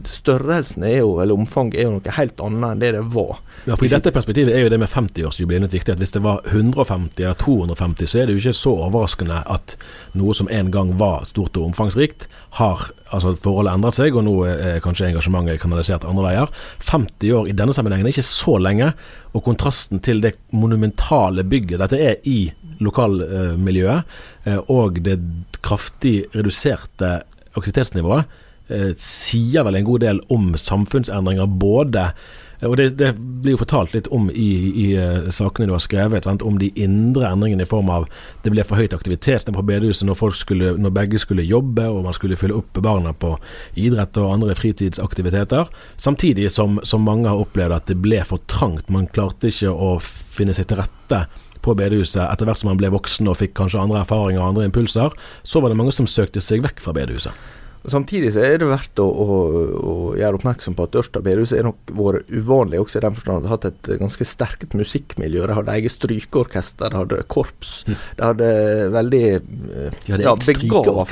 størrelsen 0.05 0.86
er 0.86 1.00
jo, 1.00 1.15
eller 1.24 1.38
omfanget 1.39 1.79
er 1.79 1.88
jo 1.88 1.95
noe 1.95 2.17
helt 2.19 2.43
annet 2.45 2.67
enn 2.69 2.83
det 2.83 2.91
det 2.98 3.05
var. 3.15 3.39
Ja, 3.65 3.75
for 3.75 3.88
I 3.88 3.91
dette 3.91 4.13
perspektivet 4.13 4.53
er 4.53 4.65
jo 4.65 4.71
det 4.74 4.79
med 4.81 4.91
50-årsjubileet 4.91 5.74
viktig. 5.74 5.95
at 5.95 6.03
Hvis 6.03 6.13
det 6.13 6.24
var 6.25 6.43
150 6.45 7.24
eller 7.24 7.39
250, 7.41 8.12
så 8.12 8.21
er 8.21 8.29
det 8.29 8.38
jo 8.38 8.43
ikke 8.43 8.62
så 8.62 8.75
overraskende 8.86 9.41
at 9.50 9.75
noe 10.19 10.38
som 10.38 10.51
en 10.53 10.71
gang 10.74 10.93
var 11.01 11.25
stort 11.29 11.57
og 11.57 11.71
omfangsrikt, 11.71 12.27
har 12.62 12.89
altså 13.09 13.33
forholdet 13.41 13.74
endret 13.74 13.98
seg, 13.98 14.15
og 14.17 14.25
nå 14.25 14.36
er 14.50 14.81
kanskje 14.86 15.09
engasjementet 15.09 15.62
kanalisert 15.62 16.05
andre 16.07 16.27
veier. 16.29 16.53
50 16.91 17.36
år 17.39 17.50
i 17.50 17.57
denne 17.57 17.74
sammenhengen 17.75 18.05
er 18.05 18.13
ikke 18.13 18.29
så 18.29 18.57
lenge, 18.62 18.93
og 19.33 19.45
kontrasten 19.45 20.01
til 20.05 20.21
det 20.24 20.36
monumentale 20.53 21.45
bygget 21.45 21.81
dette 21.81 22.00
er 22.01 22.21
i 22.29 22.39
lokalmiljøet, 22.83 24.19
eh, 24.45 24.59
og 24.71 25.01
det 25.05 25.19
kraftig 25.65 26.24
reduserte 26.36 27.19
aktivitetsnivået 27.57 28.38
eh, 28.69 28.91
sier 29.00 29.65
vel 29.67 29.79
en 29.79 29.89
god 29.89 30.05
del 30.05 30.21
om 30.33 30.53
samfunnsendringer, 30.57 31.50
både 31.59 32.12
og 32.59 32.75
det, 32.75 32.89
det, 33.00 33.13
blir 33.15 33.53
jo 33.53 33.62
fortalt 33.62 33.93
litt 33.95 34.09
om 34.12 34.25
i, 34.36 34.50
i 34.83 34.88
sakene 35.31 35.69
du 35.69 35.71
har 35.71 35.83
skrevet, 35.83 36.25
sant? 36.27 36.43
om 36.43 36.57
de 36.59 36.67
indre 36.83 37.29
endringene 37.29 37.63
i 37.63 37.69
form 37.69 37.88
av 37.93 38.07
det 38.43 38.51
ble 38.51 38.65
for 38.67 38.81
høyt 38.81 38.95
aktivitetsnivå 38.98 39.62
på 39.62 39.67
bedehuset 39.69 40.03
når, 40.09 40.36
skulle, 40.36 40.74
når 40.75 40.95
begge 40.98 41.21
skulle 41.24 41.48
jobbe 41.48 41.88
og 41.88 42.03
man 42.09 42.17
skulle 42.17 42.36
fylle 42.39 42.57
opp 42.59 42.81
barna 42.83 43.13
på 43.15 43.31
idrett 43.79 44.19
og 44.19 44.33
andre 44.33 44.57
fritidsaktiviteter. 44.59 45.71
Samtidig 45.95 46.50
som, 46.51 46.81
som 46.83 47.07
mange 47.07 47.31
har 47.31 47.39
opplevd 47.39 47.77
at 47.77 47.88
det 47.93 48.01
ble 48.03 48.19
for 48.27 48.43
trangt. 48.51 48.91
Man 48.91 49.07
klarte 49.07 49.53
ikke 49.53 49.71
å 49.71 49.95
finne 50.03 50.55
seg 50.57 50.67
til 50.67 50.83
rette 50.83 51.24
på 51.69 51.77
bedehuset 51.79 52.23
etter 52.25 52.49
hvert 52.49 52.61
som 52.61 52.71
man 52.73 52.81
ble 52.81 52.91
voksen 52.93 53.29
og 53.29 53.39
fikk 53.39 53.55
kanskje 53.61 53.83
andre 53.83 54.03
erfaringer 54.03 54.41
og 54.41 54.51
andre 54.51 54.67
impulser. 54.69 55.15
Så 55.43 55.61
var 55.63 55.71
det 55.71 55.79
mange 55.79 55.95
som 55.95 56.09
søkte 56.09 56.43
seg 56.43 56.65
vekk 56.65 56.83
fra 56.83 56.95
bedehuset. 56.97 57.47
Samtidig 57.88 58.33
så 58.35 58.41
er 58.43 58.57
det 58.59 58.67
verdt 58.67 58.99
å, 58.99 59.05
å, 59.07 59.35
å 59.79 59.93
gjøre 60.19 60.39
oppmerksom 60.39 60.75
på 60.75 60.85
at 60.89 60.97
Ørsta 60.99 61.21
bedehus 61.23 61.53
er 61.55 61.63
nok 61.63 61.93
vært 61.95 62.31
uvanlig 62.33 62.81
også 62.81 62.99
i 62.99 63.03
den 63.05 63.15
forstand 63.15 63.39
at 63.39 63.45
det 63.45 63.49
har 63.49 63.55
hatt 63.55 63.67
et 63.69 63.89
ganske 64.01 64.27
sterkt 64.27 64.75
musikkmiljø. 64.75 65.45
De 65.47 65.55
hadde 65.55 65.75
eget 65.77 65.95
strykeorkester, 65.95 66.91
de 66.91 66.99
hadde 66.99 67.21
korps. 67.31 67.71
Mm. 67.88 67.95
De 68.19 68.27
hadde 68.27 68.49
veldig 68.97 69.23
de 69.39 70.13
hadde 70.13 70.27
ja, 70.27 70.35
begava, 70.43 71.05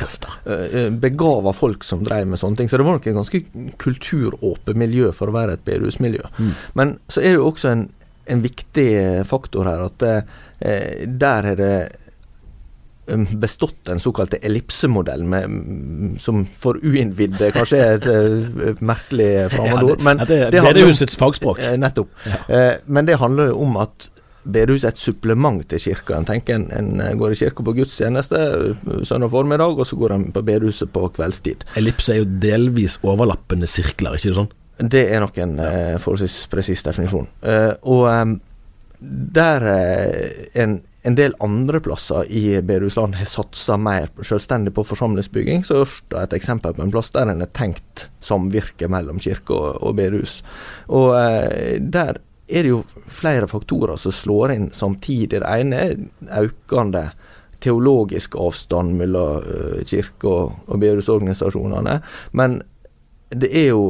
eh, 0.58 0.90
begava 1.08 1.56
folk 1.56 1.88
som 1.88 2.04
drev 2.08 2.28
med 2.34 2.42
sånne 2.42 2.60
ting. 2.60 2.72
Så 2.72 2.82
det 2.82 2.88
var 2.90 3.00
nok 3.00 3.08
en 3.08 3.22
ganske 3.22 3.44
kulturåpent 3.80 4.82
miljø 4.84 5.14
for 5.16 5.32
å 5.32 5.38
være 5.38 5.56
et 5.56 5.66
bedehusmiljø. 5.68 6.28
Mm. 6.36 6.52
Men 6.80 6.98
så 7.08 7.24
er 7.24 7.32
det 7.32 7.40
jo 7.40 7.48
også 7.54 7.72
en, 7.72 7.88
en 8.28 8.44
viktig 8.44 8.90
faktor 9.30 9.70
her 9.70 9.86
at 9.88 10.06
eh, 10.08 11.08
der 11.08 11.54
er 11.54 11.58
det 11.60 11.78
Um, 13.08 13.24
bestått 13.40 13.86
den 13.88 14.02
såkalte 14.04 14.36
ellipsemodell, 14.44 15.22
som 16.20 16.42
for 16.60 16.76
uinnvidde 16.84 17.54
kanskje 17.56 17.78
er 17.80 18.02
et 18.02 18.08
uh, 18.12 18.82
merkelig 18.84 19.30
fremmedord. 19.54 20.04
Men 20.04 20.20
det, 20.26 20.42
det, 20.52 20.60
det 20.60 20.74
er 20.74 20.90
husets 20.90 21.16
fagspråk. 21.16 21.62
Nettopp. 21.80 22.12
Ja. 22.28 22.42
Eh, 22.52 22.74
men 22.92 23.08
det 23.08 23.16
handler 23.22 23.54
jo 23.54 23.62
om 23.64 23.80
at 23.80 24.10
bedehus 24.44 24.84
er 24.84 24.92
et 24.92 25.00
supplement 25.00 25.64
til 25.72 25.80
kirka. 25.80 26.18
En 26.18 26.28
tenker 26.28 26.60
en, 26.60 26.68
en 27.00 27.20
går 27.20 27.32
i 27.32 27.40
kirka 27.46 27.64
på 27.64 27.78
gudstjeneste 27.80 28.44
søndag 29.08 29.32
formiddag, 29.32 29.80
og 29.80 29.88
så 29.88 30.00
går 30.00 30.16
en 30.18 30.30
på 30.36 30.44
bedehuset 30.44 30.92
på 30.92 31.08
kveldstid. 31.16 31.64
Ellipse 31.80 32.12
er 32.12 32.26
jo 32.26 32.30
delvis 32.44 33.00
overlappende 33.08 33.72
sirkler, 33.72 34.20
ikke 34.20 34.36
sant? 34.36 34.56
Det 34.78 35.08
er 35.10 35.24
nok 35.24 35.38
en 35.42 35.56
forholdsvis 35.98 36.48
presis 36.52 36.84
definisjon. 36.86 37.28
og 37.82 38.04
um, 38.06 38.36
der 39.34 39.66
en 40.54 40.82
en 41.08 41.16
del 41.16 41.36
andre 41.44 41.80
plasser 41.84 42.28
i 42.34 42.58
bedehusland 42.66 43.16
har 43.16 43.30
satsa 43.30 43.78
mer 43.80 44.10
selvstendig 44.28 44.74
på 44.76 44.84
forsamlingsbygging, 44.90 45.64
så 45.64 45.84
Ørsta 45.86 46.20
er 46.20 46.28
et 46.28 46.36
eksempel 46.36 46.76
på 46.76 46.84
en 46.84 46.92
plass 46.92 47.14
der 47.16 47.30
en 47.32 47.44
har 47.46 47.52
tenkt 47.56 48.08
samvirke 48.24 48.90
mellom 48.92 49.22
kirke 49.24 49.56
og, 49.56 49.78
og 49.88 49.96
bedehus. 50.00 50.42
Og 50.92 51.14
eh, 51.16 51.78
Der 51.80 52.20
er 52.48 52.66
det 52.66 52.74
jo 52.74 52.82
flere 53.08 53.48
faktorer 53.48 53.96
som 54.00 54.16
slår 54.16 54.56
inn 54.56 54.68
samtidig. 54.76 55.40
Det 55.40 55.48
ene 55.48 55.80
er 55.86 56.44
økende 56.44 57.10
teologisk 57.64 58.36
avstand 58.40 59.00
mellom 59.00 59.48
kirke- 59.88 60.28
og, 60.28 60.60
og 60.68 60.80
bedehusorganisasjonene. 60.84 62.02
Men 62.32 62.62
det 63.32 63.52
er 63.52 63.72
jo 63.72 63.84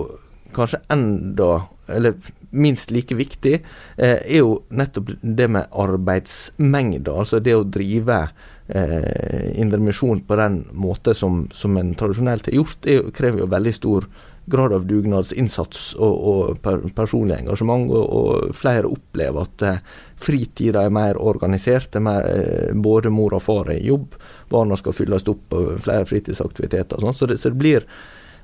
kanskje 0.57 0.83
enda 0.93 1.51
eller 1.87 2.17
minst 2.49 2.91
like 2.91 3.15
viktig, 3.15 3.61
eh, 3.97 4.17
er 4.17 4.39
jo 4.41 4.61
nettopp 4.69 5.11
det 5.21 5.47
med 5.51 5.67
arbeidsmengder. 5.71 7.13
Altså 7.13 7.39
det 7.43 7.55
å 7.55 7.63
drive 7.67 8.21
eh, 8.67 9.51
indremisjon 9.59 10.23
på 10.27 10.39
den 10.39 10.61
måte 10.71 11.15
som, 11.15 11.45
som 11.53 11.77
en 11.79 11.93
tradisjonelt 11.95 12.49
har 12.49 12.57
gjort, 12.59 12.87
er, 12.87 13.11
krever 13.15 13.43
jo 13.43 13.51
veldig 13.51 13.75
stor 13.75 14.09
grad 14.47 14.73
av 14.73 14.85
dugnadsinnsats 14.87 15.95
og, 15.99 16.13
og 16.31 16.59
per, 16.63 16.85
personlig 16.95 17.41
engasjement. 17.41 17.89
Og, 17.91 18.05
og, 18.19 18.55
flere 18.55 18.87
opplever 18.87 19.43
at 19.43 19.65
eh, 19.67 19.81
fritida 20.23 20.85
er 20.87 20.95
mer 20.95 21.19
organisert. 21.19 21.95
Er 21.99 22.05
mer, 22.07 22.29
eh, 22.31 22.71
både 22.73 23.11
mor 23.13 23.35
og 23.35 23.43
far 23.43 23.73
er 23.73 23.81
i 23.81 23.89
jobb, 23.89 24.15
barna 24.51 24.79
skal 24.79 24.95
fylles 24.95 25.27
opp 25.27 25.43
på 25.51 25.65
flere 25.83 26.07
fritidsaktiviteter. 26.07 26.95
og 26.95 27.09
sånn, 27.09 27.19
Så 27.19 27.31
så 27.35 27.51
det 27.51 27.59
blir 27.59 27.87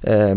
eh, 0.03 0.35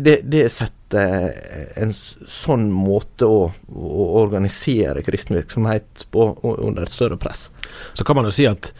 det, 0.00 0.20
det 0.28 0.48
setter 0.52 1.32
en 1.76 1.92
sånn 1.92 2.68
måte 2.72 3.28
å, 3.28 3.48
å 3.68 4.04
organisere 4.22 5.02
kristen 5.06 5.36
virksomhet 5.36 6.06
på 6.12 6.30
under 6.42 6.84
et 6.86 6.94
større 6.94 7.18
press. 7.20 7.48
Så 7.94 8.06
kan 8.06 8.16
man 8.18 8.28
jo 8.28 8.34
si 8.34 8.46
at 8.48 8.70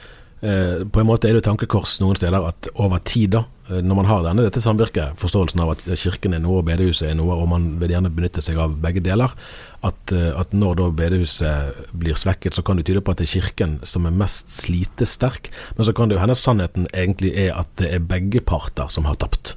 eh, 0.41 0.85
på 0.89 1.03
en 1.03 1.09
måte 1.09 1.29
er 1.29 1.37
det 1.37 1.45
tankekors 1.47 1.99
noen 2.03 2.19
steder 2.19 2.49
at 2.49 2.71
over 2.77 3.03
tid, 3.05 3.35
da, 3.37 3.45
eh, 3.69 3.83
når 3.85 4.01
man 4.01 4.09
har 4.09 4.25
denne 4.25 4.47
dette 4.47 4.63
samvirket, 4.65 5.19
forståelsen 5.21 5.63
av 5.65 5.75
at 5.75 5.85
kirken 6.01 6.37
er 6.37 6.43
noe 6.45 6.63
og 6.63 6.69
bedehuset 6.71 7.11
er 7.11 7.19
noe, 7.19 7.37
og 7.37 7.51
man 7.53 7.71
vil 7.83 7.95
gjerne 7.97 8.13
benytte 8.15 8.45
seg 8.45 8.61
av 8.63 8.79
begge 8.83 9.05
deler, 9.05 9.37
at, 9.85 10.15
eh, 10.15 10.33
at 10.33 10.57
når 10.57 10.81
da 10.81 10.91
bedehuset 11.03 11.85
blir 11.93 12.19
svekket, 12.19 12.57
så 12.57 12.65
kan 12.65 12.81
det 12.81 12.89
tyde 12.89 13.05
på 13.05 13.15
at 13.15 13.23
det 13.23 13.29
er 13.29 13.37
kirken 13.37 13.79
som 13.87 14.09
er 14.09 14.17
mest 14.17 14.53
slitesterk. 14.55 15.53
Men 15.77 15.89
så 15.89 15.95
kan 15.95 16.09
det 16.09 16.19
jo 16.19 16.25
hende 16.25 16.39
sannheten 16.39 16.91
egentlig 16.93 17.37
er 17.37 17.55
at 17.59 17.73
det 17.81 17.93
er 17.95 18.05
begge 18.17 18.45
parter 18.45 18.93
som 18.93 19.09
har 19.09 19.21
tapt. 19.21 19.55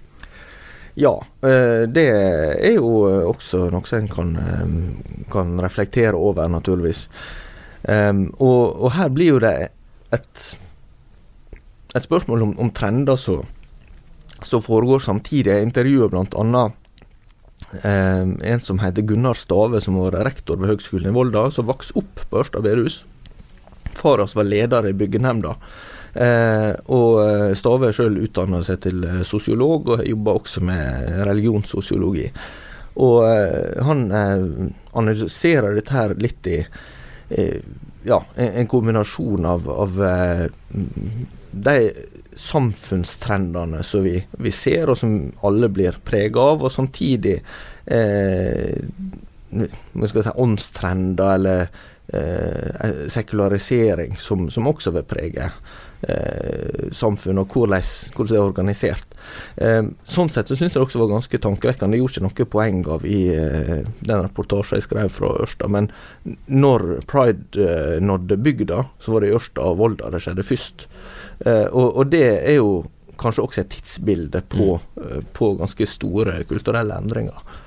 Ja, 0.99 1.13
eh, 1.47 1.87
det 1.87 2.07
er 2.11 2.73
jo 2.75 3.05
også 3.29 3.69
noe 3.71 3.95
en 3.95 4.09
kan, 4.11 4.33
eh, 4.35 5.23
kan 5.31 5.55
reflektere 5.63 6.17
over, 6.17 6.49
naturligvis. 6.51 7.07
Og, 7.81 8.65
og, 8.77 8.91
her 8.93 9.07
blir 9.09 9.31
jo 9.31 9.39
det 9.41 9.71
et, 10.13 10.41
et 11.95 12.03
spørsmål 12.03 12.43
om, 12.45 12.51
om 12.61 12.69
trender 12.69 13.17
som 13.17 14.61
foregår 14.61 15.01
samtidig. 15.01 15.49
Jeg 15.49 15.65
intervjuer 15.65 16.11
bl.a. 16.13 16.65
En 17.81 18.61
som 18.61 18.83
heter 18.83 19.07
Gunnar 19.09 19.33
Stave, 19.39 19.81
som 19.81 19.97
var 19.97 20.19
rektor 20.27 20.61
ved 20.61 20.75
Høgskolen 20.75 21.09
i 21.09 21.15
Volda, 21.15 21.47
som 21.49 21.71
vokste 21.71 21.97
opp 22.03 22.21
på 22.29 22.43
Ørsta 22.43 22.61
bedehus. 22.61 22.99
Far 23.97 24.21
hans 24.21 24.35
var 24.37 24.45
leder 24.45 24.87
i 24.89 24.93
byggenemnda. 24.93 25.55
Eh, 26.13 26.71
og 26.91 27.21
eh, 27.23 27.53
Stave 27.55 27.91
sjøl 27.95 28.19
utdanna 28.25 28.61
seg 28.67 28.81
til 28.87 29.05
eh, 29.07 29.21
sosiolog, 29.27 29.93
og 29.95 30.05
jobba 30.07 30.35
også 30.39 30.63
med 30.67 31.13
religionssosiologi. 31.29 32.27
Og 33.01 33.23
han 33.87 34.01
analyserer 34.11 35.77
dette 35.77 35.93
her 35.95 36.11
litt 36.19 36.47
i 36.51 36.57
ja, 38.03 38.17
en, 38.35 38.67
kombinasjon 38.67 39.47
av, 39.47 39.69
av 39.71 40.01
de 41.51 41.75
samfunnstrendene 42.35 43.83
som 43.83 44.03
vi, 44.03 44.17
vi, 44.31 44.51
ser, 44.51 44.89
og 44.91 44.99
som 44.99 45.15
alle 45.47 45.69
blir 45.71 45.99
prega 46.03 46.43
av, 46.53 46.65
og 46.65 46.73
samtidig 46.73 47.37
eh, 47.85 48.79
si, 49.51 50.25
åndstrender 50.35 51.33
eller 51.35 51.65
eh, 52.07 53.07
sekularisering 53.11 54.15
som, 54.19 54.49
som, 54.51 54.67
også 54.67 54.95
vil 54.95 55.07
prege 55.07 55.51
eh, 56.07 56.89
samfunn 56.95 57.41
og 57.41 57.53
hvordan, 57.53 57.85
hvordan, 58.15 58.31
det 58.31 58.37
er 58.37 58.43
organisert. 58.45 59.17
Eh, 59.55 59.81
sånn 60.05 60.31
sett 60.31 60.51
så 60.51 60.57
syns 60.57 60.73
jeg 60.73 60.79
det 60.79 60.85
også 60.85 61.01
var 61.03 61.13
ganske 61.13 61.41
tankevekkende. 61.45 61.97
Jeg 61.97 62.05
gjorde 62.05 62.21
ikke 62.21 62.27
noe 62.27 62.51
poeng 62.55 62.83
av 62.97 63.05
i 63.07 63.21
eh, 63.35 63.75
den 63.99 64.23
reportasjen 64.25 64.79
jeg 64.79 64.87
skrev 64.87 65.11
fra 65.13 65.33
Ørsta, 65.45 65.69
men 65.71 65.91
når 66.47 66.87
pride 67.09 67.67
eh, 67.67 67.97
nådde 68.03 68.39
bygda, 68.41 68.85
så 69.01 69.15
var 69.15 69.23
det 69.23 69.31
i 69.31 69.37
Ørsta 69.39 69.67
og 69.71 69.81
Volda 69.81 70.11
det 70.13 70.23
skjedde 70.23 70.47
først. 70.47 70.87
Eh, 71.45 71.67
og, 71.67 71.87
og, 71.95 72.05
det 72.13 72.25
er 72.39 72.59
jo 72.59 72.81
kanskje 73.21 73.45
også 73.45 73.63
et 73.63 73.73
tidsbilde 73.75 74.43
på, 74.49 74.75
mm. 74.77 75.03
Eh, 75.05 75.25
på 75.33 75.53
ganske 75.59 75.87
store 75.89 76.41
kulturelle 76.49 76.97
endringer. 76.97 77.59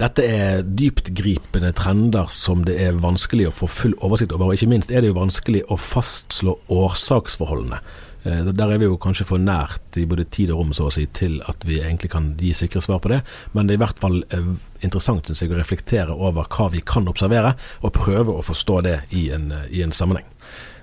Dette 0.00 0.24
er 0.26 0.64
dyptgripende 0.66 1.70
trender 1.76 2.30
som 2.34 2.64
det 2.66 2.74
er 2.82 2.96
vanskelig 2.98 3.46
å 3.46 3.54
få 3.54 3.68
full 3.70 3.94
oversikt 4.02 4.34
over. 4.34 4.50
og 4.50 4.56
Ikke 4.56 4.70
minst 4.72 4.90
er 4.90 5.04
det 5.04 5.12
jo 5.12 5.20
vanskelig 5.20 5.62
å 5.70 5.78
fastslå 5.78 6.56
årsaksforholdene. 6.74 7.78
Eh, 8.24 8.40
der 8.50 8.72
er 8.72 8.80
vi 8.80 8.88
jo 8.88 8.96
kanskje 8.98 9.26
for 9.28 9.38
nært 9.38 9.98
i 10.00 10.06
både 10.10 10.24
tid 10.32 10.50
og 10.50 10.62
rom 10.62 10.72
så 10.74 10.88
å 10.88 10.94
si, 10.94 11.04
til 11.14 11.38
at 11.46 11.62
vi 11.68 11.78
egentlig 11.78 12.10
kan 12.10 12.32
gi 12.40 12.50
sikre 12.56 12.82
svar 12.82 12.98
på 13.04 13.12
det. 13.12 13.20
Men 13.52 13.68
det 13.68 13.76
er 13.76 13.78
i 13.78 13.84
hvert 13.84 14.02
fall 14.02 14.18
eh, 14.34 14.50
interessant 14.82 15.28
synes 15.28 15.44
jeg, 15.44 15.52
å 15.52 15.60
reflektere 15.60 16.16
over 16.16 16.48
hva 16.50 16.70
vi 16.72 16.82
kan 16.82 17.06
observere, 17.10 17.54
og 17.84 17.94
prøve 17.94 18.34
å 18.34 18.44
forstå 18.44 18.80
det 18.88 18.98
i 19.14 19.28
en, 19.36 19.52
i 19.70 19.84
en 19.86 19.94
sammenheng. 19.94 20.26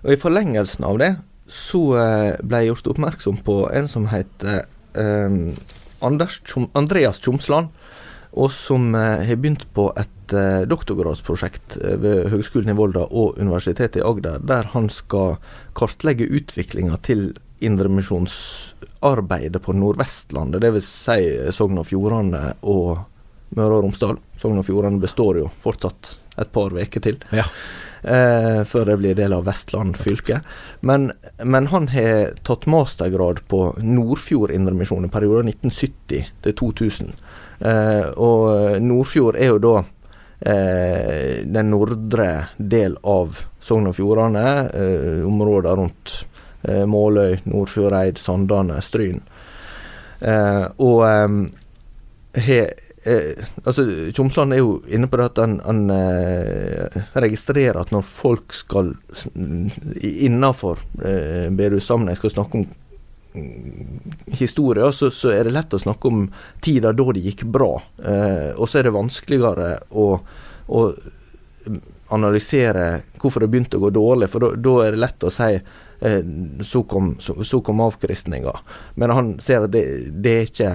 Og 0.05 0.15
I 0.15 0.21
forlengelsen 0.21 0.87
av 0.87 1.01
det 1.01 1.11
så 1.51 1.83
eh, 1.99 2.39
ble 2.45 2.63
jeg 2.63 2.71
gjort 2.71 2.93
oppmerksom 2.93 3.43
på 3.43 3.57
en 3.75 3.91
som 3.91 4.07
heter 4.07 4.63
um, 4.95 5.51
Andreas 5.99 7.19
Tjomsland 7.19 7.73
og 8.31 8.47
som 8.55 8.95
eh, 8.95 9.25
har 9.27 9.35
begynt 9.35 9.65
på 9.75 9.89
et 9.99 10.33
eh, 10.37 10.61
doktorgradsprosjekt 10.69 11.77
eh, 11.81 11.97
ved 11.99 12.29
Høgskolen 12.31 12.69
i 12.71 12.77
Volda 12.77 13.03
og 13.09 13.39
Universitetet 13.41 13.97
i 13.99 14.05
Agder, 14.07 14.39
der 14.39 14.63
han 14.75 14.89
skal 14.91 15.35
kartlegge 15.77 16.29
utviklinga 16.31 16.97
til 17.03 17.33
indremisjonsarbeidet 17.61 19.61
på 19.61 19.73
Nordvestlandet, 19.77 20.61
dvs. 20.63 20.87
Si 21.05 21.21
Sogn 21.53 21.77
og 21.81 21.87
Fjordane 21.91 22.43
og 22.61 22.97
Møre 23.57 23.73
og 23.77 23.83
Romsdal. 23.85 24.17
Sogn 24.39 24.61
og 24.61 24.65
Fjordane 24.65 25.03
består 25.03 25.33
jo 25.43 25.47
fortsatt 25.61 26.01
et 26.39 26.51
par 26.55 26.69
uker 26.71 27.01
til. 27.03 27.17
Ja. 27.35 27.45
eh, 28.03 28.63
før 28.65 28.85
det 28.85 28.97
blir 29.01 29.17
del 29.17 29.33
av 29.35 29.45
Vestland 29.45 29.97
fylke. 29.99 30.39
Men, 30.87 31.11
men 31.43 31.67
han 31.73 31.89
har 31.93 32.31
tatt 32.47 32.67
mastergrad 32.71 33.43
på 33.51 33.59
Nordfjord 33.83 34.51
Indremisjon 34.55 35.05
i 35.05 35.11
perioden 35.11 35.51
1970 35.51 36.31
til 36.45 36.53
2000. 36.63 37.13
Eh, 37.61 38.07
og 38.17 38.81
Nordfjord 38.81 39.37
er 39.37 39.51
jo 39.53 39.61
da 39.61 39.75
eh, 40.39 41.41
den 41.45 41.71
nordre 41.71 42.29
del 42.57 42.97
av 43.05 43.39
Sogn 43.61 43.91
og 43.91 43.97
Fjordane, 43.97 44.45
eh, 44.73 45.21
områder 45.27 45.77
rundt 45.77 46.15
eh, 46.67 46.85
Måløy, 46.89 47.37
Nordfjordeid, 47.45 48.21
Sandane, 48.21 48.81
Stryn. 48.81 49.21
og 50.21 51.01
he, 52.37 52.59
eh, 53.03 53.45
altså, 53.65 53.85
Tjomsland 54.13 54.53
er 54.53 54.61
jo 54.61 54.75
inne 54.87 55.09
på 55.09 55.19
det 55.19 55.29
at 55.31 55.41
han, 55.41 55.57
han 55.65 55.81
eh, 55.95 57.01
registrerer 57.23 57.81
at 57.81 57.93
når 57.93 58.05
folk 58.07 58.53
skal 58.55 58.93
innenfor 60.01 60.81
eh, 61.05 61.49
bedehussammenheng 61.49 62.19
skal 62.19 62.35
snakke 62.35 62.61
om 62.61 62.69
historier, 64.25 64.91
så, 64.91 65.11
så, 65.11 65.31
er 65.31 65.47
det 65.47 65.55
lett 65.55 65.73
å 65.73 65.79
snakke 65.79 66.09
om 66.09 66.25
tida 66.63 66.91
da 66.91 67.05
det 67.15 67.23
gikk 67.23 67.45
bra. 67.47 67.73
Eh, 68.03 68.51
og 68.57 68.67
så 68.69 68.79
er 68.79 68.89
det 68.89 68.95
vanskeligere 68.95 69.69
å, 69.89 70.07
å, 70.67 70.81
analysere 72.11 72.87
hvorfor 73.21 73.45
det 73.45 73.51
begynte 73.53 73.79
å 73.79 73.85
gå 73.85 73.93
dårlig, 73.95 74.27
for 74.31 74.51
da 74.59 74.75
er 74.83 74.95
det 74.95 75.03
lett 75.03 75.23
å 75.23 75.31
si 75.31 75.51
eh, 75.55 76.21
så 76.67 76.83
kom, 76.83 77.13
så, 77.23 77.37
så 77.47 77.61
kom 77.63 77.83
avkristninga. 77.85 78.55
Men 78.99 79.15
han 79.15 79.33
ser 79.43 79.67
at 79.67 79.75
det, 79.75 79.85
det 80.11 80.35
er 80.35 80.49
ikke 80.49 80.73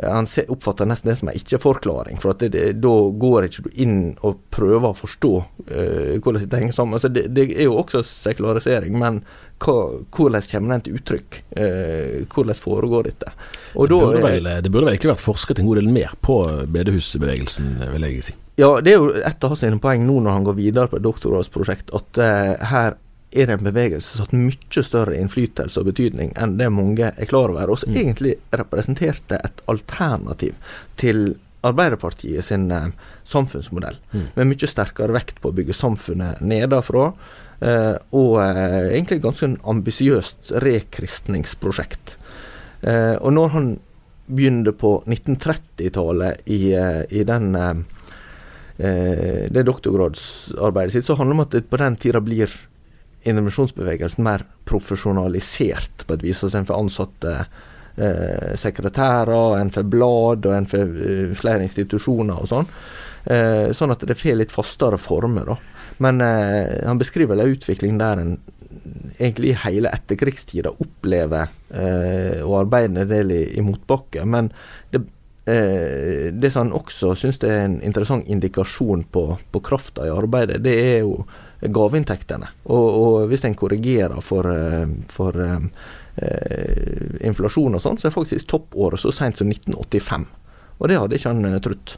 han 0.00 0.26
oppfatter 0.48 0.88
nesten 0.88 1.10
det 1.10 1.18
som 1.20 1.28
en 1.28 1.36
ikke-forklaring. 1.36 2.16
For 2.22 2.36
det, 2.38 2.48
det, 2.54 2.64
da 2.80 2.92
går 3.12 3.48
ikke 3.48 3.66
du 3.66 3.70
inn 3.84 3.98
og 4.24 4.40
prøver 4.54 4.88
å 4.88 4.96
forstå 4.96 5.32
uh, 5.36 6.14
hvordan 6.16 6.46
det 6.46 6.60
henger 6.62 6.76
sammen. 6.76 6.96
Altså 6.96 7.10
det, 7.12 7.26
det, 7.36 7.50
er 7.52 7.68
jo 7.68 7.76
også 7.82 8.00
sekularisering, 8.08 8.96
men 8.98 9.20
hva, 9.62 9.76
hvordan 10.16 10.48
kommer 10.48 10.74
den 10.74 10.86
til 10.86 10.96
uttrykk? 10.96 11.42
Uh, 11.52 12.24
hvordan 12.32 12.60
foregår 12.62 13.10
dette? 13.10 13.34
Og 13.76 13.92
det, 13.92 14.00
burde 14.00 14.24
vel, 14.24 14.50
det 14.64 14.72
burde 14.72 14.88
vel 14.88 14.96
egentlig 14.96 15.12
vært 15.12 15.26
forsket 15.26 15.60
en 15.60 15.68
god 15.68 15.82
del 15.82 15.92
mer 15.92 16.16
på 16.24 16.40
bedehusbevegelsen, 16.72 17.74
vil 17.92 18.08
jeg 18.08 18.26
si. 18.30 18.38
Ja, 18.60 18.74
det 18.84 18.94
er 18.94 19.00
jo 19.00 19.12
et 19.16 19.44
av 19.44 19.52
hans 19.52 19.80
poeng 19.80 20.08
nå 20.08 20.18
når 20.24 20.38
han 20.38 20.48
går 20.48 20.56
videre 20.56 20.88
på 20.88 21.00
et 21.00 21.04
doktorgradsprosjekt, 21.04 21.92
at 22.00 22.22
uh, 22.24 22.70
her 22.72 22.96
er 23.32 23.48
det 23.48 23.56
en 23.58 23.64
bevegelse 23.66 24.16
som 24.16 24.22
har 24.22 24.28
hatt 24.28 24.38
mye 24.38 24.84
større 24.84 25.16
innflytelse 25.18 25.80
og 25.80 25.88
betydning 25.88 26.34
enn 26.40 26.58
det 26.58 26.68
mange 26.72 27.12
er 27.12 27.28
klar 27.30 27.52
over, 27.52 27.70
og 27.72 27.80
som 27.80 27.92
mm. 27.92 28.00
egentlig 28.02 28.36
representerte 28.52 29.40
et 29.40 29.64
alternativ 29.72 30.58
til 31.00 31.32
Arbeiderpartiet 31.62 32.44
sin 32.44 32.70
eh, 32.74 32.90
samfunnsmodell, 33.24 33.98
mm. 34.10 34.26
med 34.34 34.50
mye 34.50 34.68
sterkere 34.68 35.14
vekt 35.14 35.38
på 35.42 35.52
å 35.52 35.54
bygge 35.54 35.76
samfunnet 35.76 36.42
nedenfra, 36.42 37.12
eh, 37.62 37.94
og 38.18 38.34
eh, 38.42 38.90
egentlig 38.96 39.20
et 39.20 39.28
ganske 39.28 39.50
ambisiøst 39.70 40.56
rekristningsprosjekt. 40.64 42.18
Og 42.82 43.28
når 43.30 43.50
han 43.52 43.66
begynte 44.26 44.72
på 44.74 44.88
1930-tallet 45.06 46.48
i, 46.50 46.72
i 46.74 47.20
den 47.22 47.52
det 48.82 49.62
doktorgradsarbeidet 49.68 50.96
sitt, 50.96 51.06
så 51.06 51.14
handler 51.14 51.30
det 51.30 51.36
om 51.36 51.44
at 51.44 51.54
det 51.54 51.62
på 51.70 51.78
den 51.78 51.98
tida 52.02 52.18
blir 52.26 52.50
intervensjonsbevegelsen 53.22 54.24
mer 54.26 54.46
profesjonalisert 54.68 56.06
på 56.06 56.16
et 56.16 56.24
vis. 56.26 56.42
Altså 56.42 56.60
en 56.60 56.68
får 56.68 56.80
ansatte 56.80 57.36
eh, 57.38 58.52
sekretærer, 58.58 59.58
en 59.58 59.72
får 59.74 59.88
blad, 59.92 60.48
og 60.48 60.56
en 60.56 60.68
får 60.68 60.96
uh, 60.96 61.34
flere 61.38 61.66
institusjoner 61.66 62.42
og 62.42 62.50
sånn. 62.50 62.72
Eh, 63.24 63.68
sånn 63.76 63.94
at 63.94 64.02
det 64.08 64.18
får 64.18 64.40
litt 64.40 64.54
fastere 64.54 64.98
former. 64.98 65.52
da. 65.52 65.58
Men 66.02 66.20
eh, 66.20 66.82
han 66.86 66.98
beskriver 66.98 67.38
en 67.38 67.54
utvikling 67.54 67.98
der 68.00 68.22
en 68.22 68.36
egentlig 69.18 69.52
i 69.52 69.58
hele 69.66 69.90
etterkrigstida 69.92 70.72
opplever 70.82 71.50
eh, 71.70 72.40
å 72.42 72.56
arbeide 72.62 73.04
en 73.04 73.10
del 73.10 73.34
i, 73.34 73.42
i 73.58 73.64
motbakke. 73.64 74.24
Men 74.26 74.50
det, 74.90 75.04
eh, 75.50 76.32
det 76.32 76.50
som 76.50 76.66
han 76.66 76.76
også 76.80 77.14
syns 77.18 77.42
er 77.44 77.66
en 77.66 77.78
interessant 77.84 78.26
indikasjon 78.26 79.06
på, 79.12 79.26
på 79.52 79.64
krafta 79.64 80.08
i 80.08 80.14
arbeidet, 80.14 80.62
det 80.64 80.74
er 80.80 81.00
jo 81.04 81.22
gaveinntektene. 81.62 82.48
Og, 82.64 82.86
og, 83.02 83.18
hvis 83.30 83.44
en 83.46 83.58
korrigerer 83.58 84.22
for, 84.24 84.48
eh, 84.50 84.86
for 85.12 85.36
um, 85.38 85.68
inflasjon 87.24 87.78
og 87.78 87.80
sånn, 87.80 88.00
så 88.00 88.08
er 88.08 88.14
faktisk 88.14 88.48
toppåret 88.50 89.00
så 89.00 89.12
sent 89.14 89.38
som 89.40 89.48
1985. 89.48 90.26
Og 90.78 90.90
det 90.90 90.98
hadde 91.00 91.16
ikke 91.16 91.32
han 91.32 91.62
trodd. 91.64 91.94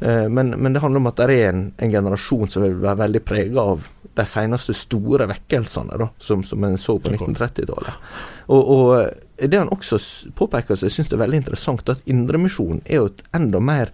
Men, 0.00 0.54
men, 0.56 0.72
det 0.72 0.80
handler 0.80 1.02
om 1.02 1.08
at 1.10 1.18
det 1.18 1.24
er 1.26 1.48
en, 1.50 1.64
en 1.76 1.90
generasjon 1.92 2.48
som 2.48 2.62
vil 2.64 2.78
være 2.80 3.02
veldig 3.02 3.20
prega 3.26 3.64
av 3.74 3.82
de 4.14 4.26
seneste 4.26 4.74
store 4.74 5.26
vekkelsene 5.30 5.98
da, 6.00 6.08
som, 6.18 6.42
som 6.44 6.64
en 6.64 6.78
så 6.78 6.96
på 6.98 7.12
1930-tallet. 7.12 8.14
Og, 8.50 8.70
og, 8.74 8.94
det 9.40 9.58
han 9.58 9.72
også 9.72 10.00
påpeker, 10.36 10.76
som 10.76 10.88
jeg 10.88 10.96
syns 10.96 11.12
er 11.14 11.22
veldig 11.22 11.42
interessant, 11.42 11.88
at 11.92 12.02
Indremisjonen 12.10 12.82
er 12.86 13.00
jo 13.00 13.10
et 13.10 13.22
enda 13.36 13.62
mer 13.62 13.92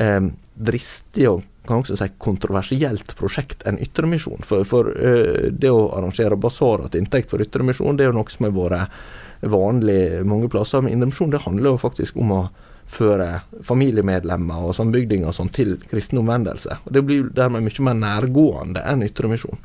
eh, 0.00 0.28
dristig 0.54 1.28
og 1.30 1.44
kan 1.68 1.82
også 1.82 1.98
si 1.98 2.08
kontroversielt 2.22 3.14
prosjekt 3.18 3.66
enn 3.68 3.80
Ytremisjon. 3.82 4.46
For, 4.46 4.66
for 4.68 4.92
uh, 4.94 5.48
det 5.50 5.72
å 5.72 5.88
arrangere 5.98 6.38
basarer 6.40 6.90
til 6.90 7.04
inntekt 7.04 7.32
for 7.32 7.42
Ytremisjon, 7.44 7.98
det 7.98 8.06
er 8.06 8.12
jo 8.12 8.18
noe 8.20 8.32
som 8.32 8.48
har 8.48 8.56
vært 8.56 9.00
vanlig 9.40 10.24
mange 10.24 10.48
plasser. 10.52 10.82
Men 10.82 10.96
Indremisjon 10.96 11.34
det 11.34 11.44
handler 11.44 11.74
jo 11.74 11.82
faktisk 11.82 12.16
om 12.22 12.32
å 12.36 12.42
føre 12.86 13.40
familiemedlemmer 13.66 14.68
og 14.68 14.76
sambygdinger 14.76 15.34
sånn 15.34 15.50
til 15.54 15.74
kristen 15.90 16.20
omvendelse. 16.22 16.78
Og 16.86 16.92
Det 16.94 17.02
blir 17.02 17.32
dermed 17.34 17.66
mye 17.66 17.88
mer 17.88 17.98
nærgående 17.98 18.84
enn 18.86 19.02
Ytremisjon. 19.06 19.58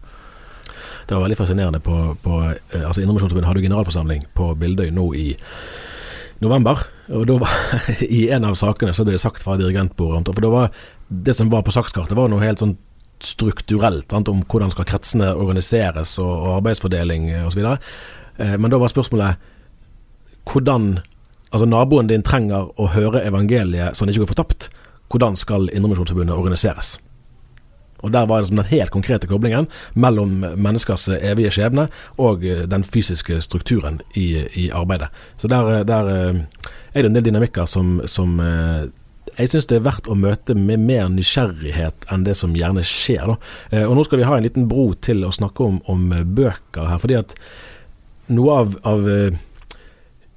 Det 1.05 1.15
var 1.15 1.25
veldig 1.25 1.37
fascinerende 1.37 1.81
på, 1.83 1.95
på 2.23 2.41
eh, 2.47 2.85
altså 2.85 3.01
Indremisjonsforbundet 3.01 3.49
hadde 3.49 3.63
generalforsamling 3.65 4.25
på 4.37 4.53
Bildøy 4.57 4.91
nå 4.95 5.07
i 5.17 5.27
november. 6.41 6.85
Og 7.11 7.27
da 7.29 7.37
var, 7.41 7.55
I 8.19 8.29
en 8.33 8.47
av 8.47 8.57
sakene 8.57 8.95
så 8.95 9.05
ble 9.05 9.17
det 9.17 9.23
sagt 9.23 9.43
fra 9.43 9.57
dirigentbordet 9.59 10.31
For 10.31 10.45
da 10.45 10.53
var 10.53 10.83
det 11.11 11.35
som 11.35 11.49
var 11.51 11.65
på 11.67 11.73
sakskartet, 11.75 12.15
var 12.15 12.31
noe 12.31 12.43
helt 12.43 12.63
sånn 12.63 12.77
strukturelt, 13.21 14.07
sant, 14.09 14.31
om 14.31 14.41
hvordan 14.49 14.71
skal 14.73 14.87
kretsene 14.89 15.29
organiseres 15.35 16.15
og, 16.21 16.31
og 16.31 16.57
arbeidsfordeling 16.61 17.29
osv. 17.45 17.61
Eh, 17.67 18.55
men 18.57 18.71
da 18.71 18.79
var 18.81 18.93
spørsmålet 18.93 19.49
hvordan 20.49 20.95
Altså 21.51 21.65
naboen 21.67 22.07
din 22.07 22.21
trenger 22.23 22.69
å 22.79 22.85
høre 22.93 23.25
evangeliet 23.27 23.91
så 23.91 24.05
han 24.05 24.11
ikke 24.13 24.21
går 24.23 24.29
fortapt. 24.29 24.69
Hvordan 25.11 25.33
skal 25.35 25.65
Indremisjonsforbundet 25.67 26.31
organiseres? 26.31 26.93
Og 27.99 28.13
Der 28.13 28.25
var 28.25 28.41
det 28.41 28.49
den 28.49 28.63
helt 28.65 28.91
konkrete 28.91 29.27
koblingen 29.27 29.67
mellom 29.93 30.45
menneskers 30.55 31.09
evige 31.09 31.51
skjebne 31.51 31.89
og 32.17 32.45
eh, 32.47 32.63
den 32.71 32.87
fysiske 32.87 33.41
strukturen 33.43 33.99
i, 34.15 34.47
i 34.55 34.69
arbeidet. 34.71 35.11
Så 35.37 35.51
der, 35.51 35.83
der, 35.83 36.07
eh, 36.07 36.69
er 36.93 37.01
det 37.01 37.11
en 37.11 37.15
del 37.19 37.25
dynamikker 37.25 37.65
som, 37.65 37.99
som 38.07 38.39
jeg 39.41 39.51
syns 39.53 39.67
det 39.69 39.77
er 39.79 39.85
verdt 39.85 40.09
å 40.11 40.17
møte 40.17 40.55
med 40.57 40.83
mer 40.85 41.09
nysgjerrighet 41.11 42.07
enn 42.13 42.25
det 42.27 42.35
som 42.39 42.55
gjerne 42.57 42.83
skjer. 42.85 43.33
Da. 43.33 43.37
Eh, 43.71 43.85
og 43.87 43.95
Nå 43.97 44.05
skal 44.07 44.21
vi 44.21 44.27
ha 44.29 44.37
en 44.37 44.45
liten 44.45 44.67
bro 44.71 44.91
til 44.93 45.25
å 45.25 45.33
snakke 45.35 45.65
om, 45.65 45.81
om 45.91 46.11
eh, 46.15 46.25
bøker 46.25 46.89
her. 46.89 47.01
fordi 47.01 47.19
at 47.19 47.35
noe 48.31 48.59
av, 48.63 48.77
av 48.87 49.09
eh, 49.09 49.39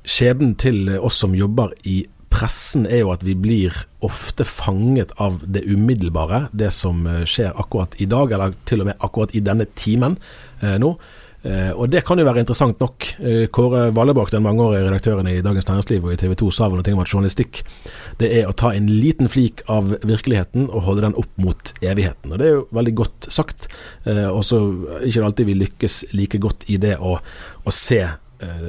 skjebnen 0.04 0.54
til 0.60 0.96
oss 0.98 1.20
som 1.22 1.36
jobber 1.36 1.74
i 1.88 2.02
pressen, 2.34 2.88
er 2.90 3.04
jo 3.04 3.12
at 3.14 3.22
vi 3.22 3.36
blir 3.38 3.76
ofte 4.04 4.42
fanget 4.48 5.12
av 5.22 5.38
det 5.46 5.62
umiddelbare. 5.70 6.48
Det 6.52 6.72
som 6.74 7.04
skjer 7.30 7.54
akkurat 7.54 7.94
i 8.02 8.08
dag, 8.10 8.32
eller 8.34 8.56
til 8.66 8.82
og 8.82 8.90
med 8.90 8.98
akkurat 9.06 9.36
i 9.38 9.44
denne 9.44 9.68
timen 9.78 10.18
nå. 10.60 10.90
Eh, 11.44 11.72
og 11.76 11.90
det 11.92 12.00
kan 12.08 12.18
jo 12.18 12.24
være 12.24 12.40
interessant 12.40 12.80
nok. 12.80 13.06
Eh, 13.20 13.46
Kåre 13.52 13.90
Vallebakk, 13.94 14.30
den 14.32 14.44
mangeårige 14.46 14.86
redaktøren 14.86 15.28
i 15.28 15.42
Dagens 15.44 15.68
Næringsliv 15.68 16.06
og 16.06 16.14
i 16.14 16.20
TV 16.20 16.32
2, 16.40 16.50
sa 16.56 16.70
vel 16.72 16.80
noe 16.80 16.94
om 16.96 17.02
at 17.04 17.12
journalistikk 17.12 17.60
det 18.20 18.30
er 18.38 18.48
å 18.48 18.56
ta 18.56 18.72
en 18.72 18.88
liten 18.88 19.28
flik 19.28 19.60
av 19.68 19.92
virkeligheten 20.00 20.70
og 20.70 20.86
holde 20.88 21.04
den 21.04 21.18
opp 21.20 21.32
mot 21.36 21.74
evigheten. 21.82 22.32
Og 22.32 22.40
Det 22.40 22.46
er 22.48 22.56
jo 22.56 22.68
veldig 22.72 22.94
godt 23.02 23.28
sagt. 23.28 23.68
Eh, 24.08 24.28
og 24.30 24.44
så 24.44 24.62
ikke 25.02 25.14
ikke 25.14 25.26
alltid 25.28 25.46
vi 25.46 25.54
lykkes 25.60 25.96
like 26.18 26.38
godt 26.42 26.64
i 26.66 26.76
det 26.82 26.96
å, 26.98 27.14
å 27.64 27.70
se 27.70 28.00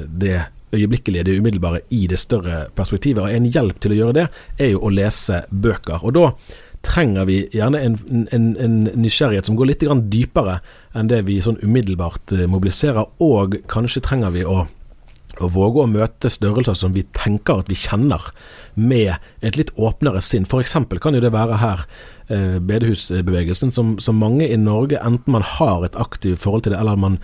det 0.06 0.36
øyeblikkelige, 0.72 1.24
det 1.26 1.38
umiddelbare, 1.40 1.80
i 1.90 2.06
det 2.06 2.18
større 2.20 2.68
perspektivet. 2.74 3.24
Og 3.24 3.34
En 3.34 3.48
hjelp 3.50 3.80
til 3.82 3.92
å 3.92 3.98
gjøre 3.98 4.14
det, 4.14 4.26
er 4.62 4.70
jo 4.72 4.84
å 4.86 4.92
lese 4.94 5.42
bøker. 5.50 6.04
Og 6.06 6.14
da 6.16 6.30
trenger 6.86 7.26
vi 7.28 7.40
gjerne 7.54 7.82
en, 7.82 7.98
en, 8.32 8.46
en 8.62 8.76
nysgjerrighet 8.94 9.48
som 9.48 9.58
går 9.58 9.72
litt 9.72 9.84
dypere 10.12 10.60
enn 10.96 11.10
det 11.10 11.24
vi 11.28 11.40
sånn 11.44 11.60
umiddelbart 11.62 12.32
eh, 12.32 12.46
mobiliserer, 12.50 13.06
og 13.22 13.58
kanskje 13.70 14.04
trenger 14.06 14.32
vi 14.34 14.44
å, 14.48 14.62
å 14.64 15.50
våge 15.52 15.82
å 15.82 15.90
møte 15.90 16.30
størrelser 16.32 16.78
som 16.78 16.94
vi 16.96 17.04
tenker 17.16 17.62
at 17.62 17.72
vi 17.72 17.78
kjenner, 17.78 18.30
med 18.76 19.14
et 19.40 19.56
litt 19.56 19.72
åpnere 19.80 20.20
sinn. 20.20 20.44
F.eks. 20.44 20.76
kan 21.00 21.16
jo 21.16 21.22
det 21.24 21.32
være 21.32 21.60
her 21.62 21.84
eh, 22.28 22.56
bedehusbevegelsen, 22.60 23.72
som, 23.72 23.96
som 23.98 24.20
mange 24.20 24.48
i 24.48 24.58
Norge, 24.60 25.00
enten 25.00 25.36
man 25.36 25.46
har 25.56 25.84
et 25.86 25.96
aktivt 25.96 26.42
forhold 26.42 26.66
til 26.66 26.76
det, 26.76 26.80
eller 26.80 27.00
man 27.00 27.20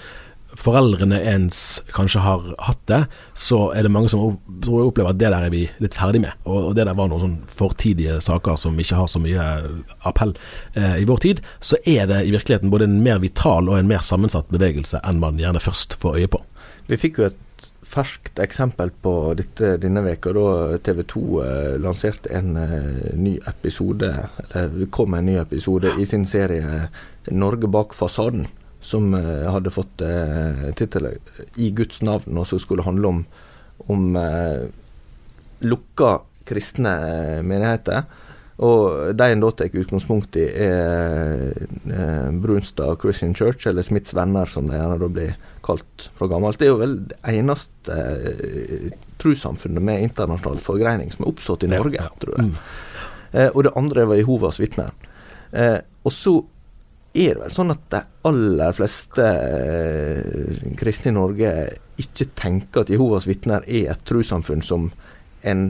foreldrene 0.58 1.18
ens 1.32 1.82
kanskje 1.94 2.22
har 2.24 2.44
hatt 2.66 2.80
det, 2.90 3.00
så 3.38 3.70
er 3.72 3.86
det 3.86 3.92
mange 3.94 4.10
som 4.12 4.38
tror 4.62 4.80
jeg 4.80 4.90
opplever 4.90 5.14
at 5.14 5.20
det 5.20 5.30
der 5.32 5.46
er 5.46 5.54
vi 5.54 5.62
litt 5.82 5.96
ferdig 5.96 6.22
med. 6.24 6.36
Og, 6.44 6.72
det 6.76 6.86
der 6.88 6.98
var 6.98 7.10
noen 7.10 7.22
sånn 7.24 7.38
fortidige 7.50 8.18
saker 8.24 8.58
som 8.60 8.78
ikke 8.80 9.00
har 9.00 9.10
så 9.10 9.22
mye 9.22 9.46
appell 10.08 10.34
eh, 10.74 11.00
i 11.02 11.08
vår 11.08 11.22
tid. 11.24 11.44
Så 11.60 11.80
er 11.88 12.08
det 12.10 12.24
i 12.26 12.34
virkeligheten 12.34 12.72
både 12.72 12.88
en 12.90 13.00
mer 13.04 13.22
vital 13.22 13.70
og 13.70 13.78
en 13.78 13.90
mer 13.90 14.04
sammensatt 14.06 14.52
bevegelse 14.52 15.00
enn 15.06 15.22
man 15.22 15.40
gjerne 15.40 15.62
først 15.62 15.98
får 16.02 16.20
øye 16.20 16.32
på. 16.32 16.42
Vi 16.90 17.00
fikk 17.00 17.20
jo 17.22 17.30
et 17.30 17.40
ferskt 17.92 18.40
eksempel 18.40 18.92
på 19.04 19.12
dette 19.36 19.76
denne 19.82 20.02
veka 20.04 20.32
da 20.36 20.78
TV 20.84 21.02
2 21.12 21.22
eh, 21.42 21.74
lanserte 21.82 22.32
en 22.32 22.56
eh, 22.56 23.12
ny 23.18 23.36
episode, 23.50 24.10
eller 24.54 24.90
kom 24.94 25.12
med 25.12 25.24
en 25.24 25.30
ny 25.32 25.38
episode 25.42 25.92
i 26.00 26.06
sin 26.08 26.24
serie 26.28 26.88
'Norge 27.30 27.68
bak 27.70 27.94
fasaden', 27.94 28.48
som 28.82 29.14
eh, 29.14 29.46
hadde 29.50 29.72
fått 29.72 30.02
eh, 30.02 30.68
tittelen 30.78 31.18
'I 31.56 31.70
Guds 31.70 32.02
navn', 32.02 32.38
og 32.38 32.46
som 32.46 32.58
skulle 32.58 32.82
handle 32.82 33.08
om, 33.08 33.24
om 33.86 34.16
eh, 34.16 34.66
lukka 35.62 36.18
kristne 36.44 36.92
eh, 37.06 37.40
menigheter. 37.46 38.04
Og 38.62 39.14
de 39.16 39.26
en 39.32 39.40
da 39.42 39.50
tar 39.50 39.72
utgangspunkt 39.74 40.36
i, 40.38 40.44
er 40.66 41.54
eh, 41.88 42.28
Brunstad 42.42 43.00
Christian 43.00 43.34
Church, 43.34 43.66
eller 43.66 43.82
Smiths 43.82 44.14
venner, 44.14 44.46
som 44.46 44.68
de 44.68 44.76
gjerne 44.76 45.00
da 45.00 45.08
blir 45.08 45.32
kalt 45.64 46.10
fra 46.18 46.28
gammelt. 46.30 46.58
Det 46.60 46.68
er 46.68 46.74
jo 46.74 46.82
vel 46.82 46.98
det 47.10 47.18
eneste 47.32 47.96
eh, 47.96 48.90
trossamfunnet 49.22 49.82
med 49.82 50.04
internasjonal 50.08 50.60
forgreining 50.62 51.10
som 51.14 51.24
er 51.24 51.32
oppstått 51.32 51.66
i 51.66 51.72
Norge, 51.72 52.06
tror 52.22 52.38
jeg. 52.38 52.50
Mm. 52.50 52.60
Eh, 53.32 53.48
og 53.48 53.62
det 53.66 53.74
andre 53.78 54.06
var 54.10 54.20
Jehovas 54.20 54.60
vitner. 54.62 54.92
Eh, 55.52 55.78
og 56.02 56.14
så 56.14 56.38
er 57.12 57.34
det 57.34 57.42
vel 57.42 57.52
sånn 57.52 57.74
at 57.74 57.82
de 57.92 58.00
aller 58.28 58.76
fleste 58.76 59.24
eh, 59.28 60.60
kristne 60.80 61.12
i 61.12 61.16
Norge 61.16 61.54
ikke 62.00 62.30
tenker 62.38 62.84
at 62.84 62.92
Jehovas 62.92 63.28
vitner 63.28 63.66
er 63.68 63.90
et 63.92 64.04
trossamfunn 64.08 64.64
som 64.64 64.90
en 65.42 65.66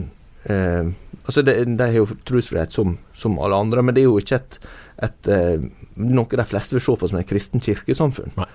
eh, 0.49 0.93
Altså, 1.23 1.39
det, 1.39 1.53
de 1.79 1.85
har 1.87 1.93
jo 1.95 2.17
trosfrihet 2.27 2.73
som, 2.75 2.97
som 3.15 3.37
alle 3.39 3.55
andre, 3.55 3.79
men 3.79 3.95
det 3.95 4.01
er 4.01 4.09
jo 4.09 4.17
ikke 4.19 4.41
et, 4.41 4.57
et 5.07 5.29
eh, 5.31 5.61
noe 5.95 6.39
de 6.39 6.45
fleste 6.49 6.75
vil 6.75 6.83
se 6.83 6.95
på 6.99 7.07
som 7.07 7.19
et 7.21 7.29
kristen 7.29 7.63
kirkesamfunn. 7.63 8.33
Nei. 8.35 8.47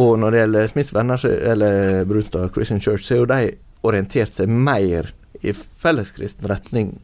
Og 0.00 0.14
når 0.20 0.32
det 0.32 0.40
gjelder 0.40 0.70
Smiths 0.72 0.94
venner, 0.96 1.26
eller 1.52 2.08
Brunstad 2.08 2.48
Christian 2.54 2.80
Church, 2.80 3.04
så 3.04 3.14
er 3.14 3.20
jo 3.20 3.28
de 3.28 3.40
orientert 3.88 4.32
seg 4.32 4.48
mer 4.48 5.12
i 5.44 5.52
felleskristen 5.52 6.48
retning 6.48 6.94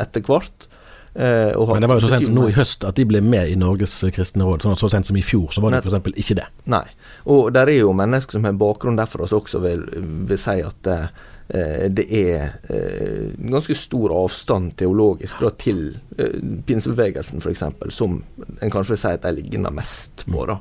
etter 0.00 0.24
hvert. 0.24 0.69
Eh, 1.14 1.56
Men 1.56 1.80
det 1.82 1.88
var 1.88 1.98
jo 1.98 2.04
så 2.04 2.12
sent 2.12 2.28
som 2.28 2.36
nå 2.36 2.48
i 2.50 2.56
høst 2.56 2.84
at 2.86 2.98
de 2.98 3.06
ble 3.08 3.22
med 3.24 3.50
i 3.50 3.56
Norges 3.58 3.96
kristne 4.14 4.46
råd. 4.46 4.64
Sånn 4.64 4.76
at 4.76 4.82
Så 4.82 4.90
sent 4.92 5.10
som 5.10 5.18
i 5.18 5.24
fjor 5.24 5.50
så 5.54 5.64
var 5.64 5.74
de 5.74 5.82
f.eks. 5.82 6.14
ikke 6.14 6.38
det. 6.42 6.46
Nei. 6.70 6.84
Og 7.30 7.50
der 7.54 7.72
er 7.72 7.82
jo 7.82 7.96
mennesker 7.96 8.38
som 8.38 8.46
har 8.46 8.56
bakgrunn 8.60 8.98
derfra 9.00 9.28
som 9.28 9.42
også 9.42 9.62
vil, 9.64 9.84
vil 10.30 10.40
si 10.40 10.56
at 10.64 10.90
eh, 10.92 11.86
det 11.90 12.06
er 12.14 12.56
eh, 12.70 13.30
ganske 13.50 13.74
stor 13.74 14.14
avstand 14.14 14.76
teologisk 14.78 15.42
da, 15.42 15.50
til 15.58 15.84
eh, 16.18 16.38
pinsebevegelsen 16.66 17.42
f.eks., 17.42 17.64
som 17.96 18.20
en 18.60 18.70
kanskje 18.70 18.94
vil 18.94 19.02
si 19.02 19.14
at 19.14 19.26
de 19.26 19.36
ligner 19.40 19.74
mest 19.74 20.26
på. 20.30 20.46
da. 20.46 20.60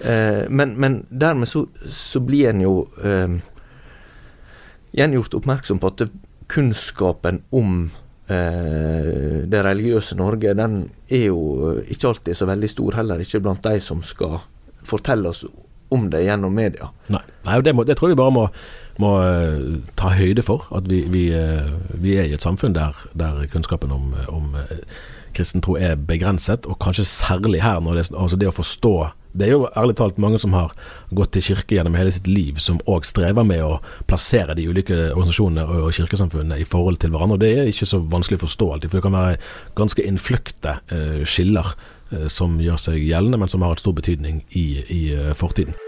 Eh, 0.00 0.48
men, 0.48 0.74
men 0.80 1.06
dermed 1.08 1.48
så, 1.48 1.66
så 1.90 2.20
blir 2.20 2.50
en 2.50 2.62
jo 2.64 2.74
eh, 3.04 3.40
igjen 4.92 5.18
oppmerksom 5.20 5.78
på 5.78 5.90
at 5.92 6.06
kunnskapen 6.50 7.42
om 7.54 7.82
eh, 7.84 7.98
det 8.30 9.60
religiøse 9.66 10.14
Norge, 10.18 10.52
den 10.54 10.84
er 11.10 11.24
jo 11.26 11.72
ikke 11.82 12.12
alltid 12.12 12.38
så 12.38 12.46
veldig 12.46 12.70
stor, 12.70 12.96
heller 13.00 13.22
ikke 13.24 13.40
blant 13.42 13.64
de 13.66 13.80
som 13.82 14.04
skal 14.06 14.38
fortelle 14.86 15.32
oss 15.32 15.42
om 15.90 16.10
det 16.10 16.22
gjennom 16.22 16.54
media. 16.54 16.90
Nei, 17.10 17.22
Nei 17.46 17.60
det, 17.66 17.74
må, 17.74 17.84
det 17.86 17.96
tror 17.98 18.10
jeg 18.10 18.16
vi 18.16 18.22
bare 18.22 18.34
må, 18.34 18.44
må 19.02 19.14
eh, 19.26 19.80
ta 19.98 20.12
høyde 20.14 20.44
for. 20.46 20.68
At 20.76 20.86
vi, 20.90 21.02
vi, 21.10 21.24
eh, 21.34 21.72
vi 21.98 22.14
er 22.20 22.28
i 22.28 22.36
et 22.36 22.44
samfunn 22.44 22.76
der, 22.76 22.98
der 23.18 23.42
kunnskapen 23.50 23.90
om, 23.94 24.12
om 24.30 24.54
eh, 24.60 24.84
kristen 25.34 25.64
tro 25.64 25.74
er 25.78 25.98
begrenset, 25.98 26.68
og 26.70 26.78
kanskje 26.82 27.08
særlig 27.10 27.64
her. 27.64 27.82
Det, 27.82 28.06
altså 28.14 28.38
det 28.38 28.50
å 28.50 28.54
forstå 28.54 28.94
Det 29.32 29.46
er 29.46 29.52
jo 29.54 29.68
ærlig 29.78 29.94
talt 29.98 30.18
mange 30.18 30.40
som 30.42 30.54
har 30.56 30.72
gått 31.14 31.36
til 31.36 31.44
kirke 31.52 31.76
gjennom 31.76 31.94
hele 31.94 32.10
sitt 32.14 32.26
liv, 32.26 32.58
som 32.58 32.80
òg 32.90 33.06
strever 33.06 33.46
med 33.46 33.62
å 33.62 33.78
plassere 34.10 34.56
de 34.58 34.66
ulike 34.66 34.96
organisasjonene 35.12 35.66
og, 35.70 35.92
kirkesamfunnene 35.94 36.58
i 36.58 36.66
forhold 36.66 36.98
til 37.02 37.14
hverandre. 37.14 37.38
og 37.38 37.44
Det 37.44 37.52
er 37.54 37.70
ikke 37.70 37.86
så 37.86 38.02
vanskelig 38.02 38.40
å 38.40 38.46
forstå 38.46 38.70
alltid, 38.74 38.90
for 38.90 38.98
det 38.98 39.06
kan 39.06 39.18
være 39.18 39.38
ganske 39.78 40.06
innfløkte 40.06 40.76
eh, 40.90 41.22
skiller 41.22 41.74
eh, 42.10 42.26
som 42.26 42.58
gjør 42.58 42.82
seg 42.82 42.98
gjeldende, 43.06 43.38
men 43.38 43.52
som 43.52 43.62
har 43.62 43.74
hatt 43.74 43.84
stor 43.84 43.94
betydning 43.94 44.42
i, 44.50 44.66
i 44.90 45.00
eh, 45.14 45.32
fortiden. 45.38 45.78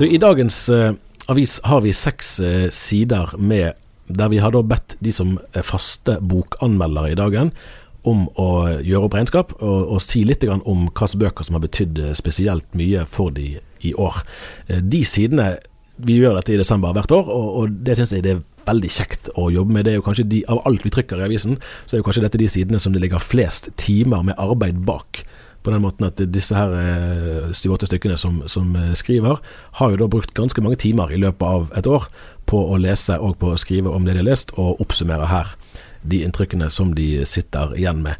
I 0.00 0.16
dagens 0.16 0.70
avis 1.30 1.58
har 1.64 1.84
vi 1.84 1.94
seks 1.96 2.38
eh, 2.44 2.66
sider 2.74 3.36
med 3.38 3.78
der 4.10 4.30
vi 4.32 4.40
har 4.42 4.50
da 4.50 4.62
bedt 4.66 4.96
de 4.98 5.12
som 5.14 5.36
er 5.54 5.62
faste 5.66 6.16
bokanmeldere 6.18 7.12
i 7.12 7.18
dagen, 7.18 7.52
om 8.08 8.24
å 8.40 8.48
gjøre 8.80 9.06
opp 9.06 9.14
regnskap 9.18 9.50
og, 9.60 9.92
og 9.94 10.00
si 10.02 10.22
litt 10.24 10.44
om 10.48 10.86
hvilke 10.88 11.18
bøker 11.20 11.46
som 11.46 11.58
har 11.58 11.64
betydd 11.66 12.00
eh, 12.00 12.14
spesielt 12.18 12.66
mye 12.78 13.04
for 13.08 13.34
de 13.36 13.58
i 13.86 13.92
år. 13.94 14.22
Eh, 14.68 14.80
De 14.80 15.04
sidene 15.04 15.58
Vi 16.00 16.14
gjør 16.16 16.38
dette 16.38 16.54
i 16.54 16.56
desember 16.56 16.94
hvert 16.96 17.12
år, 17.12 17.26
og, 17.28 17.48
og 17.60 17.72
det 17.84 17.98
syns 17.98 18.14
jeg 18.14 18.22
det 18.24 18.30
er 18.32 18.38
veldig 18.64 18.88
kjekt 18.88 19.28
å 19.36 19.50
jobbe 19.52 19.74
med. 19.74 19.84
Det 19.84 19.92
er 19.92 19.98
jo 19.98 20.04
kanskje 20.06 20.24
de, 20.32 20.38
Av 20.48 20.62
alt 20.64 20.84
vi 20.86 20.92
trykker 20.94 21.20
i 21.20 21.26
avisen, 21.26 21.58
så 21.84 21.96
er 21.96 22.00
jo 22.00 22.06
kanskje 22.06 22.22
dette 22.24 22.40
de 22.40 22.48
sidene 22.48 22.80
som 22.80 22.94
det 22.94 23.02
ligger 23.04 23.20
flest 23.20 23.68
timer 23.76 24.24
med 24.24 24.38
arbeid 24.40 24.80
bak. 24.88 25.20
På 25.62 25.74
den 25.74 25.82
måten 25.84 26.06
at 26.08 26.20
disse 26.32 26.56
her 26.56 26.74
eh, 26.78 27.50
syv-åtte 27.56 27.88
stykkene 27.90 28.16
som, 28.20 28.42
som 28.48 28.72
eh, 28.78 28.94
skriver, 28.96 29.42
har 29.80 29.92
jo 29.92 30.00
da 30.00 30.08
brukt 30.10 30.34
ganske 30.36 30.64
mange 30.64 30.80
timer 30.80 31.12
i 31.12 31.20
løpet 31.20 31.46
av 31.46 31.70
et 31.76 31.88
år 31.90 32.08
på 32.50 32.62
å 32.72 32.80
lese 32.80 33.18
og 33.20 33.38
på 33.42 33.52
å 33.52 33.60
skrive 33.60 33.92
om 33.92 34.06
det 34.06 34.16
de 34.16 34.24
har 34.24 34.30
lest, 34.30 34.54
og 34.56 34.80
oppsummere 34.82 35.28
her 35.30 35.54
de 36.00 36.22
inntrykkene 36.24 36.70
som 36.72 36.94
de 36.96 37.26
sitter 37.28 37.76
igjen 37.76 38.00
med. 38.06 38.16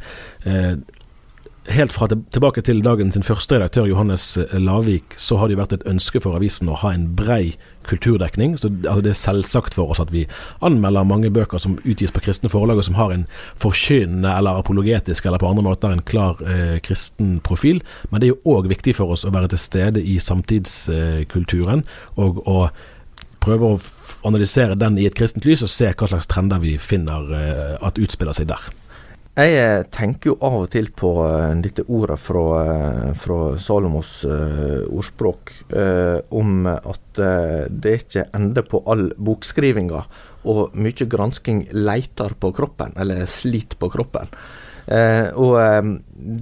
Eh, 1.71 1.77
Helt 1.77 1.93
fra 1.93 2.09
tilbake 2.09 2.63
til 2.63 2.83
dagen 2.83 3.13
sin 3.13 3.23
første 3.23 3.55
redaktør, 3.55 3.87
Johannes 3.87 4.37
eh, 4.37 4.59
Lavik, 4.59 5.15
så 5.17 5.37
har 5.37 5.49
det 5.49 5.57
jo 5.57 5.61
vært 5.63 5.73
et 5.73 5.87
ønske 5.87 6.21
for 6.21 6.37
avisen 6.37 6.69
å 6.69 6.79
ha 6.83 6.93
en 6.95 7.09
brei 7.17 7.55
kulturdekning. 7.87 8.57
Så 8.59 8.69
altså, 8.69 9.01
Det 9.01 9.11
er 9.11 9.19
selvsagt 9.19 9.75
for 9.75 9.91
oss 9.91 10.01
at 10.01 10.13
vi 10.13 10.27
anmelder 10.61 11.05
mange 11.05 11.31
bøker 11.31 11.59
som 11.59 11.79
utgis 11.85 12.13
på 12.13 12.23
kristne 12.25 12.51
forlag, 12.51 12.79
og 12.79 12.85
som 12.85 12.99
har 12.99 13.13
en 13.15 13.27
forkynnende 13.57 14.37
eller 14.37 14.61
apologetisk 14.61 15.27
eller 15.27 15.39
på 15.39 15.51
andre 15.51 15.67
måter 15.67 15.93
en 15.93 16.03
klar 16.03 16.41
eh, 16.43 16.79
kristen 16.81 17.39
profil. 17.41 17.83
Men 18.11 18.21
det 18.21 18.29
er 18.29 18.35
jo 18.35 18.57
òg 18.59 18.71
viktig 18.71 18.97
for 18.97 19.15
oss 19.15 19.25
å 19.25 19.35
være 19.35 19.53
til 19.55 19.63
stede 19.63 20.03
i 20.03 20.19
samtidskulturen, 20.19 21.87
og 22.17 22.43
å 22.49 22.61
prøve 23.41 23.73
å 23.73 23.81
analysere 24.29 24.77
den 24.77 24.99
i 25.01 25.07
et 25.09 25.17
kristent 25.17 25.47
lys, 25.49 25.63
og 25.65 25.73
se 25.73 25.89
hva 25.95 26.11
slags 26.11 26.29
trender 26.29 26.61
vi 26.61 26.77
finner 26.79 27.35
eh, 27.37 27.75
at 27.81 28.01
utspiller 28.01 28.37
seg 28.37 28.51
der. 28.51 28.71
Jeg 29.39 29.53
eh, 29.55 29.85
tenker 29.95 30.33
jo 30.33 30.39
av 30.43 30.57
og 30.65 30.71
til 30.73 30.89
på 30.91 31.13
eh, 31.23 31.53
dette 31.63 31.85
ordet 31.87 32.17
fra, 32.19 32.41
eh, 32.65 33.11
fra 33.15 33.37
Salomos 33.63 34.25
uh, 34.27 34.83
ordspråk 34.91 35.53
uh, 35.71 36.19
om 36.35 36.67
at 36.67 37.21
uh, 37.23 37.69
det 37.71 37.93
ikke 38.01 38.25
ende 38.35 38.65
på 38.67 38.81
all 38.91 39.07
bokskrivinga, 39.15 40.03
og 40.51 40.75
mye 40.75 41.07
gransking 41.07 41.63
leiter 41.71 42.35
på 42.43 42.51
kroppen, 42.57 42.97
eller 42.99 43.23
sliter 43.31 43.79
på 43.79 43.93
kroppen. 43.95 44.35
Eh, 44.91 45.29
og 45.39 45.55
eh, 45.61 45.91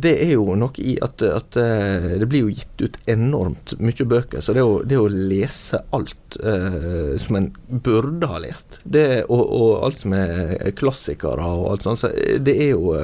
det 0.00 0.14
er 0.24 0.30
jo 0.32 0.54
noe 0.56 0.80
i 0.80 0.94
at, 1.04 1.20
at 1.20 1.58
eh, 1.60 2.14
det 2.22 2.28
blir 2.30 2.46
jo 2.46 2.54
gitt 2.56 2.80
ut 2.80 2.96
enormt 3.10 3.74
mye 3.76 4.06
bøker, 4.08 4.40
så 4.40 4.54
det 4.56 4.64
å, 4.64 4.78
det 4.88 4.96
å 4.96 5.10
lese 5.12 5.82
alt 5.96 6.38
eh, 6.40 7.18
som 7.20 7.36
en 7.36 7.50
burde 7.68 8.30
ha 8.30 8.40
lest, 8.40 8.80
det, 8.88 9.26
og, 9.28 9.42
og 9.44 9.84
alt 9.88 10.06
som 10.06 10.16
er 10.16 10.72
klassikere 10.78 11.44
og 11.44 11.68
alt 11.74 11.84
sånt, 11.84 12.06
så 12.06 12.12
det 12.40 12.56
er 12.56 12.72
jo 12.72 12.96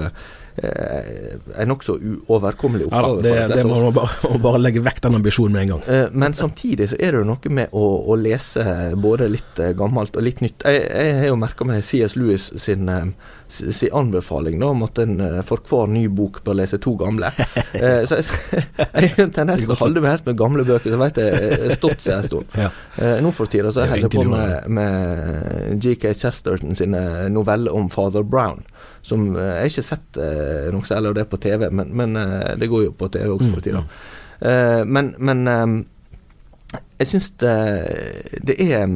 en 0.63 1.69
nokså 1.69 1.97
uoverkommelig 1.99 2.87
Ja 2.91 3.01
da, 3.03 3.09
det, 3.23 3.33
det 3.57 3.65
må 3.67 3.81
man 3.83 3.95
bare, 3.97 4.39
bare 4.47 4.61
legge 4.63 4.83
vekk 4.87 5.01
den 5.03 5.19
ambisjonen 5.19 5.53
med 5.57 5.63
en 5.65 5.73
gang. 5.75 5.83
Eh, 5.91 6.07
Men 6.13 6.35
samtidig 6.39 6.89
så 6.93 6.99
er 7.01 7.13
det 7.17 7.23
jo 7.25 7.29
noe 7.33 7.51
med 7.59 7.73
å, 7.75 7.85
å 8.13 8.17
lese 8.19 8.63
både 9.01 9.27
litt 9.33 9.59
eh, 9.63 9.73
gammelt 9.77 10.15
og 10.17 10.23
litt 10.27 10.43
nytt. 10.45 10.63
Jeg, 10.63 10.85
jeg 10.91 11.17
har 11.19 11.27
jo 11.33 11.39
merka 11.41 11.67
meg 11.67 11.83
C.S. 11.85 12.15
Lewis 12.17 12.47
sin, 12.63 12.89
eh, 12.89 13.11
sin 13.51 13.93
anbefaling 13.99 14.61
da, 14.63 14.71
om 14.71 14.85
at 14.87 15.01
en 15.03 15.17
eh, 15.21 15.41
for 15.47 15.59
hver 15.67 15.91
ny 15.91 16.05
bok 16.09 16.43
bør 16.47 16.61
lese 16.63 16.79
to 16.83 16.95
gamle. 17.03 17.33
Eh, 17.75 18.05
Så 18.07 18.21
jeg, 18.21 18.29
jeg 18.95 19.09
har 19.17 19.25
en 19.25 19.33
tendens 19.35 19.65
til 19.65 19.73
å 19.75 19.79
holde 19.81 20.01
meg 20.05 20.13
helt 20.15 20.29
med 20.29 20.37
gamle 20.39 20.63
bøker, 20.69 20.93
så 20.95 20.99
vet 21.01 21.19
jeg 21.19 21.75
stort 21.81 22.05
seg 22.05 22.21
en 22.21 22.29
stund. 22.29 22.55
Ja. 22.55 22.69
Eh, 23.03 23.17
Nå 23.25 23.33
for 23.35 23.51
tida 23.51 23.73
så 23.75 23.83
er 23.83 23.91
holder 23.91 24.07
jeg 24.07 24.15
på 24.15 24.23
med, 24.31 24.69
med 24.79 25.83
G.K. 25.83 26.13
Chesterton 26.21 26.79
sine 26.79 27.03
noveller 27.35 27.75
om 27.75 27.91
father 27.93 28.23
Brown. 28.23 28.63
Som 29.05 29.27
eh, 29.37 29.43
Jeg 29.43 29.61
har 29.61 29.73
ikke 29.73 29.87
sett 29.91 30.21
eh, 30.21 30.69
noe 30.75 30.89
særlig 30.89 31.13
av 31.13 31.19
det 31.19 31.27
på 31.31 31.41
TV, 31.43 31.67
men, 31.71 31.93
men 31.97 32.17
eh, 32.21 32.55
det 32.61 32.71
går 32.73 32.87
jo 32.89 32.95
på 32.97 33.11
TV 33.13 33.29
også 33.35 33.51
for 33.53 33.65
tida. 33.65 33.85
Eh, 34.41 34.83
men 34.89 35.13
men 35.19 35.45
jeg 36.99 37.11
syns 37.11 37.29
det, 37.43 37.55
det 38.49 38.57
er 38.65 38.89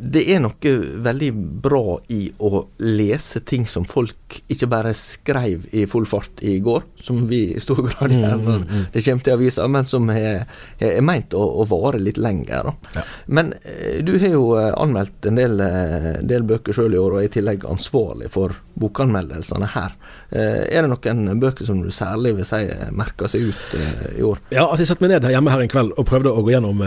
det 0.00 0.22
er 0.32 0.40
noe 0.40 0.72
veldig 1.04 1.30
bra 1.60 1.98
i 2.08 2.22
å 2.40 2.62
lese 2.80 3.42
ting 3.44 3.66
som 3.68 3.84
folk 3.84 4.38
ikke 4.48 4.68
bare 4.70 4.94
skrev 4.96 5.66
i 5.76 5.84
full 5.90 6.06
fart 6.08 6.40
i 6.46 6.56
går, 6.64 6.86
som 7.04 7.26
vi 7.28 7.42
i 7.52 7.60
stor 7.60 7.82
grad 7.84 8.14
gjør 8.14 8.30
Mm, 8.40 8.44
når 8.46 8.86
det 8.92 9.02
kommer 9.04 9.24
til 9.24 9.34
aviser, 9.34 9.68
men 9.68 9.88
som 9.88 10.08
er, 10.12 10.46
er 10.80 11.04
meint 11.04 11.34
å, 11.36 11.42
å 11.60 11.66
vare 11.68 12.00
litt 12.00 12.18
lenger. 12.20 12.70
Ja. 12.94 13.04
Men 13.26 13.52
eh, 13.60 14.00
du 14.06 14.14
har 14.22 14.34
jo 14.34 14.44
eh, 14.58 14.72
anmeldt 14.80 15.28
en 15.28 15.40
del, 15.40 15.60
eh, 15.64 16.10
del 16.26 16.46
bøker 16.48 16.76
sjøl 16.76 16.96
i 16.96 17.00
år, 17.00 17.16
og 17.16 17.22
er 17.22 17.28
i 17.28 17.32
tillegg 17.36 17.66
ansvarlig 17.68 18.30
for 18.32 18.56
bokanmeldelsene 18.80 19.72
her. 19.74 19.96
Er 20.30 20.86
det 20.86 20.88
noen 20.88 21.40
bøker 21.42 21.66
som 21.66 21.80
du 21.82 21.90
særlig 21.92 22.36
vil 22.38 22.46
si 22.48 22.62
merker 22.96 23.28
seg 23.28 23.50
ut 23.50 23.74
i 24.14 24.22
år? 24.24 24.38
Ja, 24.54 24.68
altså 24.68 24.84
jeg 24.84 24.92
satte 24.92 25.04
meg 25.04 25.16
ned 25.16 25.26
hjemme 25.34 25.52
her 25.52 25.64
en 25.64 25.72
kveld 25.72 25.96
og 25.98 26.06
prøvde 26.08 26.32
å 26.32 26.44
gå 26.46 26.54
gjennom 26.54 26.80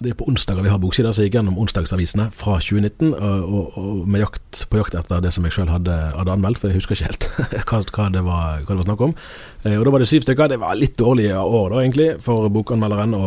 Det 0.00 0.10
er 0.10 0.16
på 0.18 0.26
onsdager 0.30 0.64
vi 0.64 0.70
har 0.72 0.80
boksider, 0.82 1.12
så 1.12 1.22
jeg 1.22 1.30
gikk 1.30 1.36
gjennom 1.38 1.58
onsdagsavisene 1.62 2.30
fra 2.34 2.56
2019 2.62 3.12
og, 3.12 3.42
og, 3.44 3.78
og 3.78 4.08
med 4.10 4.22
jakt, 4.24 4.64
på 4.72 4.80
jakt 4.80 4.96
etter 4.98 5.20
det 5.22 5.32
som 5.34 5.44
jeg 5.46 5.54
sjøl 5.54 5.70
hadde, 5.70 5.94
hadde 6.16 6.32
anmeldt, 6.32 6.58
for 6.58 6.70
jeg 6.70 6.80
husker 6.80 6.96
ikke 6.96 7.10
helt 7.10 7.26
hva, 7.70 7.82
hva, 7.84 8.08
det 8.14 8.22
var, 8.26 8.62
hva 8.62 8.72
det 8.72 8.80
var 8.80 8.88
snakk 8.88 9.04
om. 9.08 9.16
Eh, 9.62 9.76
og 9.76 9.84
Da 9.86 9.94
var 9.94 10.02
det 10.02 10.08
syv 10.10 10.24
stykker. 10.26 10.52
Det 10.52 10.60
var 10.62 10.78
litt 10.80 10.96
dårlige 10.98 11.38
år 11.38 11.74
da, 11.74 11.82
egentlig, 11.84 12.08
for 12.24 12.48
bokanmelderen 12.52 13.16
å 13.18 13.26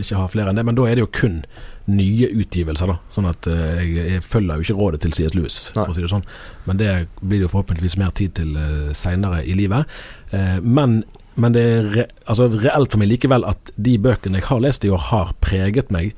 ikke 0.00 0.22
ha 0.22 0.30
flere 0.32 0.54
enn 0.54 0.60
det, 0.60 0.66
men 0.66 0.78
da 0.78 0.88
er 0.88 0.98
det 0.98 1.04
jo 1.04 1.12
kun 1.20 1.42
nye 1.88 2.28
utgivelser, 2.36 2.90
da. 2.90 2.98
Sånn 3.12 3.28
at 3.30 3.48
eh, 3.48 3.84
jeg, 3.84 4.08
jeg 4.14 4.24
følger 4.26 4.58
jo 4.58 4.66
ikke 4.66 4.78
rådet 4.80 5.04
til 5.04 5.14
C.S. 5.16 5.36
Lewis, 5.36 5.60
for 5.76 5.92
å 5.92 5.96
si 5.96 6.04
det 6.04 6.12
sånn. 6.12 6.26
Men 6.68 6.80
det 6.80 6.90
blir 7.20 7.38
det 7.38 7.46
jo 7.46 7.52
forhåpentligvis 7.54 7.98
mer 8.00 8.12
tid 8.16 8.34
til 8.38 8.56
uh, 8.58 8.90
seinere 8.96 9.40
i 9.44 9.56
livet. 9.56 9.88
Eh, 10.36 10.58
men 10.64 11.02
men 11.38 11.54
det 11.54 11.62
er 11.62 11.88
re, 11.94 12.04
altså 12.26 12.48
reelt 12.50 12.92
for 12.92 13.00
meg 13.00 13.12
likevel 13.12 13.46
at 13.46 13.72
de 13.78 13.94
bøkene 14.02 14.40
jeg 14.40 14.48
har 14.50 14.62
lest 14.64 14.84
i 14.84 14.92
år, 14.92 15.08
har 15.12 15.34
preget 15.44 15.92
meg 15.94 16.12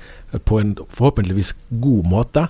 på 0.49 0.61
en 0.63 0.75
forhåpentligvis 0.89 1.55
god 1.83 2.09
måte. 2.09 2.47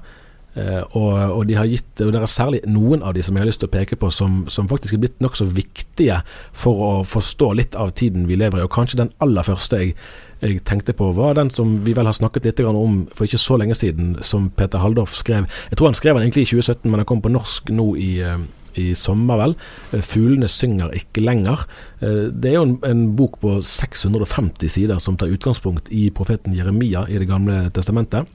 Eh, 0.55 0.83
og, 0.99 1.15
og 1.31 1.45
de 1.47 1.55
har 1.55 1.69
gitt 1.71 2.01
Og 2.03 2.09
det 2.11 2.19
er 2.19 2.27
særlig 2.27 2.59
noen 2.67 3.05
av 3.07 3.13
de 3.15 3.23
som 3.23 3.37
jeg 3.37 3.45
har 3.45 3.47
lyst 3.47 3.61
til 3.63 3.69
å 3.69 3.75
peke 3.75 3.95
på, 3.95 4.09
som, 4.11 4.41
som 4.51 4.67
faktisk 4.71 4.97
er 4.97 5.03
blitt 5.05 5.21
nokså 5.23 5.47
viktige 5.47 6.17
for 6.51 6.83
å 6.83 6.91
forstå 7.07 7.53
litt 7.55 7.79
av 7.79 7.93
tiden 7.95 8.27
vi 8.27 8.39
lever 8.39 8.59
i. 8.59 8.65
Og 8.67 8.75
kanskje 8.75 8.99
den 8.99 9.13
aller 9.23 9.47
første 9.47 9.79
jeg, 9.79 9.95
jeg 10.43 10.65
tenkte 10.67 10.97
på, 10.97 11.13
var 11.15 11.39
den 11.39 11.53
som 11.55 11.77
vi 11.87 11.95
vel 11.95 12.11
har 12.11 12.19
snakket 12.19 12.49
litt 12.49 12.65
om 12.67 13.05
for 13.15 13.29
ikke 13.29 13.39
så 13.39 13.61
lenge 13.61 13.79
siden, 13.79 14.17
som 14.27 14.49
Peter 14.51 14.83
Haldorf 14.83 15.15
skrev. 15.15 15.47
Jeg 15.71 15.79
tror 15.79 15.93
han 15.93 15.99
skrev 15.99 16.19
den 16.19 16.27
egentlig 16.27 16.49
i 16.49 16.51
2017, 16.57 16.91
men 16.91 17.03
den 17.03 17.11
kom 17.13 17.23
på 17.23 17.35
norsk 17.35 17.71
nå 17.71 17.93
i 18.01 18.11
eh, 18.25 18.41
i 18.77 18.95
sommer, 18.95 19.37
vel. 19.41 19.55
Eh, 19.93 20.01
'Fuglene 20.03 20.49
synger 20.49 20.93
ikke 20.95 21.23
lenger'. 21.25 21.65
Eh, 22.03 22.31
Det 22.31 22.51
er 22.51 22.55
jo 22.59 22.63
en, 22.63 22.79
en 22.85 23.17
bok 23.17 23.41
på 23.41 23.63
650 23.63 24.69
sider 24.69 24.99
som 25.01 25.17
tar 25.17 25.29
utgangspunkt 25.33 25.89
i 25.91 26.11
profeten 26.11 26.55
Jeremia 26.55 27.07
i 27.09 27.19
Det 27.19 27.29
gamle 27.29 27.71
testamentet. 27.71 28.27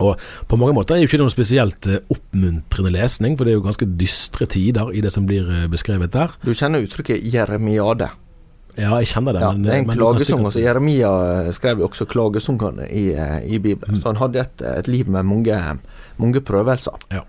Og 0.00 0.16
på 0.48 0.56
mange 0.56 0.72
måter 0.72 0.94
er 0.94 1.00
jo 1.02 1.08
ikke 1.08 1.18
noen 1.18 1.28
noe 1.28 1.34
spesielt 1.36 1.86
eh, 1.86 1.98
oppmuntrende 2.08 2.90
lesning, 2.90 3.36
for 3.36 3.44
det 3.44 3.52
er 3.52 3.58
jo 3.60 3.66
ganske 3.66 3.86
dystre 3.98 4.46
tider 4.46 4.92
i 4.94 5.00
det 5.00 5.12
som 5.12 5.26
blir 5.26 5.68
beskrevet 5.68 6.10
der. 6.12 6.30
Du 6.44 6.54
kjenner 6.54 6.80
uttrykket 6.80 7.20
jeremiade? 7.32 8.08
Ja, 8.78 8.96
jeg 9.00 9.10
kjenner 9.10 9.34
det. 9.34 9.42
Ja, 9.42 9.50
men, 9.52 9.62
det 9.64 9.72
er 9.72 9.78
en 9.78 9.88
klagesang. 9.90 10.26
sikkert- 10.26 10.44
Altså, 10.46 10.60
Jeremia 10.60 11.52
skrev 11.52 11.78
jo 11.78 11.88
også 11.88 12.06
klagesangene 12.06 12.86
i, 12.90 13.10
i 13.54 13.58
Bibelen. 13.58 13.96
Mm. 13.96 14.00
Så 14.00 14.06
han 14.12 14.16
hadde 14.16 14.40
et, 14.40 14.62
et 14.62 14.88
liv 14.88 15.08
med 15.08 15.22
mange, 15.24 15.78
mange 16.18 16.40
prøvelser. 16.40 16.96
Ja, 17.10 17.20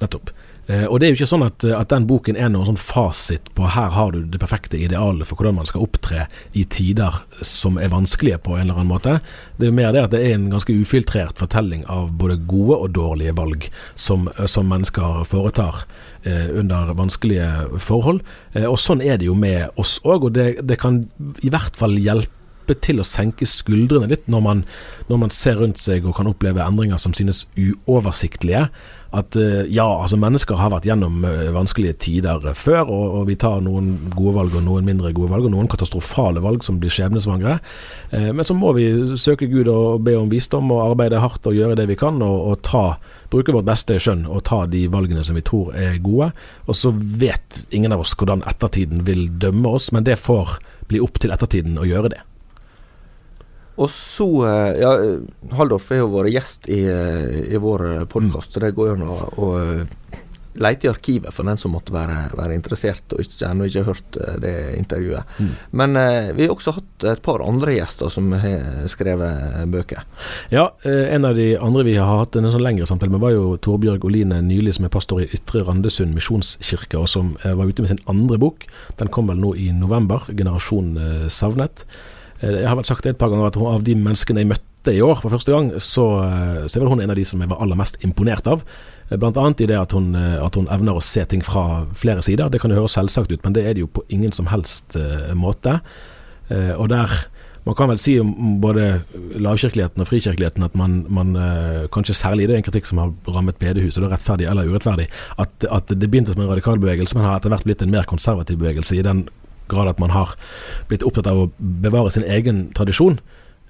nettopp. 0.00 0.30
Eh, 0.66 0.84
og 0.84 0.98
det 0.98 1.06
er 1.06 1.12
jo 1.12 1.18
ikke 1.20 1.30
sånn 1.30 1.46
at, 1.46 1.64
at 1.64 1.90
den 1.92 2.08
boken 2.10 2.38
er 2.38 2.50
noen 2.50 2.66
sånn 2.70 2.80
fasit 2.80 3.52
på 3.54 3.68
her 3.70 3.92
har 3.94 4.14
du 4.14 4.24
det 4.26 4.40
perfekte 4.42 4.78
idealet 4.80 5.28
for 5.28 5.38
hvordan 5.38 5.60
man 5.60 5.68
skal 5.68 5.84
opptre 5.86 6.26
i 6.58 6.64
tider 6.66 7.20
som 7.46 7.78
er 7.78 7.92
vanskelige 7.92 8.40
på 8.42 8.56
en 8.56 8.64
eller 8.64 8.80
annen 8.80 8.90
måte. 8.90 9.18
Det 9.56 9.68
er 9.68 9.72
jo 9.72 9.78
mer 9.78 9.94
det 9.94 10.04
at 10.08 10.14
det 10.14 10.22
er 10.26 10.34
en 10.34 10.48
ganske 10.50 10.74
ufiltrert 10.74 11.38
fortelling 11.38 11.84
av 11.92 12.10
både 12.18 12.40
gode 12.50 12.80
og 12.82 12.94
dårlige 12.98 13.36
valg 13.38 13.68
som, 13.94 14.26
som 14.50 14.66
mennesker 14.70 15.22
foretar 15.30 15.84
eh, 16.26 16.50
under 16.58 16.94
vanskelige 16.98 17.78
forhold. 17.82 18.24
Eh, 18.54 18.66
og 18.66 18.80
sånn 18.82 19.04
er 19.04 19.20
det 19.20 19.30
jo 19.30 19.38
med 19.38 19.70
oss 19.78 20.00
òg, 20.04 20.28
og 20.28 20.34
det, 20.34 20.48
det 20.66 20.80
kan 20.82 21.04
i 21.46 21.52
hvert 21.52 21.78
fall 21.78 21.94
hjelpe 21.94 22.35
til 22.74 23.00
å 23.00 23.06
senke 23.06 23.46
skuldrene 23.46 24.10
litt 24.10 24.26
når 24.26 24.42
man, 24.42 24.64
når 25.10 25.22
man 25.22 25.34
ser 25.34 25.60
rundt 25.60 25.78
seg 25.78 26.06
og 26.06 26.16
kan 26.18 26.30
oppleve 26.30 26.64
endringer 26.64 26.98
som 26.98 27.14
synes 27.16 27.46
uoversiktlige. 27.56 28.66
At 29.14 29.36
eh, 29.38 29.64
ja, 29.72 29.86
altså 29.86 30.18
mennesker 30.18 30.58
har 30.58 30.72
vært 30.74 30.86
gjennom 30.88 31.22
eh, 31.24 31.48
vanskelige 31.54 31.96
tider 32.02 32.42
eh, 32.50 32.56
før, 32.58 32.90
og, 32.90 33.04
og 33.20 33.28
vi 33.30 33.36
tar 33.38 33.62
noen 33.64 33.94
gode 34.12 34.34
valg 34.36 34.56
og 34.58 34.64
noen 34.66 34.86
mindre 34.88 35.12
gode 35.16 35.30
valg, 35.32 35.46
og 35.46 35.54
noen 35.54 35.70
katastrofale 35.70 36.42
valg 36.44 36.66
som 36.66 36.80
blir 36.82 36.92
skjebnesvangre. 36.92 37.56
Men 38.12 38.46
så 38.46 38.54
må 38.56 38.72
vi 38.76 38.86
søke 39.20 39.48
Gud 39.50 39.70
og 39.70 40.02
be 40.06 40.16
om 40.18 40.28
visdom 40.32 40.68
og 40.74 40.82
arbeide 40.90 41.22
hardt 41.22 41.46
og 41.48 41.56
gjøre 41.56 41.78
det 41.78 41.88
vi 41.90 41.98
kan, 41.98 42.20
og, 42.24 42.50
og 42.50 42.60
ta, 42.66 42.84
bruke 43.32 43.54
vårt 43.54 43.68
beste 43.68 43.96
skjønn 44.02 44.26
og 44.28 44.44
ta 44.48 44.64
de 44.70 44.84
valgene 44.92 45.24
som 45.26 45.38
vi 45.38 45.44
tror 45.46 45.72
er 45.78 46.00
gode. 46.02 46.32
Og 46.66 46.76
så 46.78 46.92
vet 46.94 47.62
ingen 47.70 47.94
av 47.94 48.04
oss 48.04 48.16
hvordan 48.18 48.44
ettertiden 48.48 49.06
vil 49.08 49.28
dømme 49.40 49.76
oss, 49.78 49.92
men 49.94 50.06
det 50.06 50.20
får 50.20 50.58
bli 50.90 51.02
opp 51.02 51.22
til 51.22 51.34
ettertiden 51.34 51.78
å 51.80 51.88
gjøre 51.88 52.12
det. 52.16 52.24
Og 53.76 53.90
så 53.92 54.28
eh, 54.48 54.72
Ja, 54.80 54.94
eh, 54.96 55.54
Haldorf 55.56 55.90
er 55.92 56.02
jo 56.02 56.12
vår 56.14 56.30
gjest 56.32 56.70
i, 56.72 56.82
eh, 56.88 57.52
i 57.52 57.60
vår 57.60 58.06
podkast, 58.12 58.54
så 58.54 58.62
det 58.64 58.74
går 58.76 58.92
jo 58.92 58.96
an 58.96 59.08
å, 59.10 59.50
eh, 59.60 60.22
leite 60.60 60.86
i 60.86 60.90
arkivet 60.90 61.34
for 61.34 61.46
den 61.48 61.58
som 61.60 61.74
måtte 61.74 61.94
være, 61.94 62.30
være 62.36 62.56
interessert 62.56 63.12
og 63.14 63.20
ikke, 63.22 63.48
ennå 63.48 63.66
ikke 63.68 63.82
har 63.82 63.90
hørt 63.90 64.18
eh, 64.20 64.38
det 64.42 64.54
intervjuet. 64.78 65.36
Mm. 65.38 65.52
Men 65.80 66.00
eh, 66.00 66.30
vi 66.36 66.46
har 66.46 66.54
også 66.54 66.76
hatt 66.78 67.06
et 67.12 67.22
par 67.24 67.44
andre 67.44 67.76
gjester 67.76 68.12
som 68.12 68.32
har 68.32 68.88
skrevet 68.90 69.68
bøker. 69.72 70.06
Ja, 70.54 70.68
eh, 70.86 71.12
en 71.14 71.28
av 71.28 71.36
de 71.38 71.52
andre 71.60 71.86
vi 71.88 71.96
har 72.00 72.22
hatt 72.22 72.38
en 72.38 72.50
sånn 72.52 72.64
lengre 72.64 72.88
samtale 72.88 73.12
med, 73.12 73.22
var 73.24 73.36
jo 73.36 73.54
Torbjørg 73.62 74.08
Oline 74.08 74.40
Nylig, 74.46 74.76
som 74.78 74.88
er 74.88 74.94
pastor 74.96 75.22
i 75.24 75.30
Ytre 75.36 75.64
Randesund 75.66 76.16
misjonskirke, 76.16 77.00
og 77.00 77.10
som 77.12 77.34
eh, 77.42 77.56
var 77.56 77.70
ute 77.70 77.84
med 77.84 77.92
sin 77.92 78.04
andre 78.10 78.40
bok. 78.40 78.68
Den 79.00 79.12
kom 79.12 79.32
vel 79.32 79.40
nå 79.42 79.54
i 79.60 79.70
november, 79.76 80.28
'Generasjon 80.32 80.94
eh, 80.96 81.26
savnet'. 81.32 81.86
Eh, 82.40 82.62
Jeg 82.62 82.68
har 82.68 82.76
vel 82.76 82.88
sagt 82.88 83.04
det 83.04 83.14
et 83.14 83.20
par 83.20 83.30
ganger 83.32 83.50
at 83.50 83.56
av 83.56 83.84
de 83.84 83.94
menneskene 83.94 84.42
jeg 84.42 84.50
møtte 84.50 84.94
i 84.94 85.02
år 85.02 85.20
for 85.20 85.34
første 85.34 85.52
gang, 85.52 85.70
så, 85.82 86.06
eh, 86.24 86.66
så 86.66 86.76
er 86.76 86.84
vel 86.84 86.92
hun 86.92 87.00
en 87.00 87.10
av 87.10 87.16
de 87.16 87.24
som 87.24 87.40
jeg 87.40 87.50
var 87.50 87.62
aller 87.62 87.76
mest 87.76 87.96
imponert 88.04 88.46
av. 88.46 88.64
Eh, 89.10 89.16
Blant 89.16 89.36
annet 89.36 89.60
i 89.60 89.66
det 89.66 89.78
at 89.78 89.92
hun, 89.92 90.14
at 90.14 90.54
hun 90.54 90.68
evner 90.68 90.96
å 90.96 91.02
se 91.02 91.24
ting 91.24 91.42
fra 91.42 91.86
flere 91.94 92.22
sider. 92.22 92.50
Det 92.50 92.60
kan 92.60 92.70
jo 92.70 92.76
høres 92.76 92.96
selvsagt 92.96 93.32
ut, 93.32 93.42
men 93.44 93.52
det 93.52 93.64
er 93.66 93.74
det 93.74 93.80
jo 93.80 93.86
på 93.88 94.04
ingen 94.08 94.32
som 94.32 94.46
helst 94.46 94.96
måte. 95.34 95.80
Og 96.50 96.88
der 96.88 97.10
man 97.66 97.74
kan 97.74 97.88
vel 97.88 97.98
si 97.98 98.20
om 98.20 98.60
både 98.60 99.02
lavkirkeligheten 99.42 100.00
og 100.00 100.06
frikirkeligheten 100.06 100.62
at 100.62 100.76
man, 100.76 101.04
man 101.10 101.34
kanskje 101.90 102.14
særlig 102.14 102.46
det 102.46 102.54
er 102.54 102.58
en 102.58 102.62
kritikk 102.62 102.86
som 102.86 102.98
har 102.98 103.10
rammet 103.26 103.58
bedehuset, 103.58 104.02
da 104.02 104.08
rettferdig 104.12 104.46
eller 104.46 104.70
urettferdig, 104.70 105.08
at, 105.38 105.64
at 105.64 105.86
det 105.88 106.10
begynte 106.10 106.32
som 106.32 106.42
en 106.42 106.48
radikal 106.52 106.78
bevegelse, 106.78 107.16
men 107.16 107.26
har 107.26 107.40
etter 107.40 107.50
hvert 107.50 107.64
blitt 107.66 107.82
en 107.82 107.90
mer 107.90 108.06
konservativ 108.06 108.58
bevegelse 108.58 108.94
i 108.94 109.02
den 109.02 109.26
grad 109.68 109.90
at 109.90 110.02
man 110.02 110.14
har 110.14 110.36
blitt 110.90 111.06
opptatt 111.06 111.30
av 111.30 111.44
å 111.44 111.50
bevare 111.58 112.12
sin 112.14 112.26
egen 112.26 112.70
tradisjon. 112.76 113.18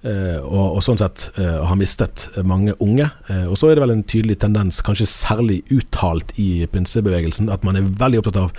eh, 0.06 0.38
og, 0.38 0.76
og 0.76 0.82
sånn 0.84 1.00
sett 1.00 1.30
eh, 1.40 1.62
har 1.66 1.78
mistet 1.78 2.28
mange 2.46 2.76
unge. 2.84 3.08
Eh, 3.32 3.46
og 3.50 3.56
så 3.58 3.70
er 3.70 3.76
det 3.76 3.82
vel 3.86 3.94
en 3.96 4.04
tydelig 4.06 4.38
tendens, 4.42 4.82
kanskje 4.86 5.08
særlig 5.10 5.62
uttalt 5.72 6.34
i 6.38 6.66
pinsebevegelsen, 6.70 7.50
at 7.50 7.64
man 7.66 7.76
er 7.76 7.88
veldig 7.88 8.20
opptatt 8.20 8.42
av 8.44 8.52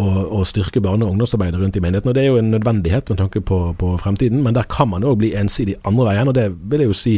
å, 0.00 0.06
å 0.40 0.42
styrke 0.48 0.80
barne- 0.82 1.04
og 1.04 1.14
ungdomsarbeidet 1.14 1.60
rundt 1.60 1.76
i 1.76 1.82
menigheten. 1.84 2.10
Og 2.10 2.16
det 2.16 2.24
er 2.24 2.30
jo 2.30 2.40
en 2.40 2.50
nødvendighet 2.54 3.10
med 3.12 3.20
tanke 3.20 3.42
på, 3.44 3.60
på 3.78 3.94
fremtiden, 4.02 4.42
men 4.44 4.56
der 4.56 4.68
kan 4.70 4.90
man 4.90 5.06
òg 5.06 5.20
bli 5.20 5.32
ensidig 5.38 5.76
andre 5.88 6.10
veien. 6.10 6.30
Og 6.30 6.36
det 6.36 6.46
vil 6.72 6.84
jeg 6.84 6.92
jo 6.92 7.00
si 7.00 7.16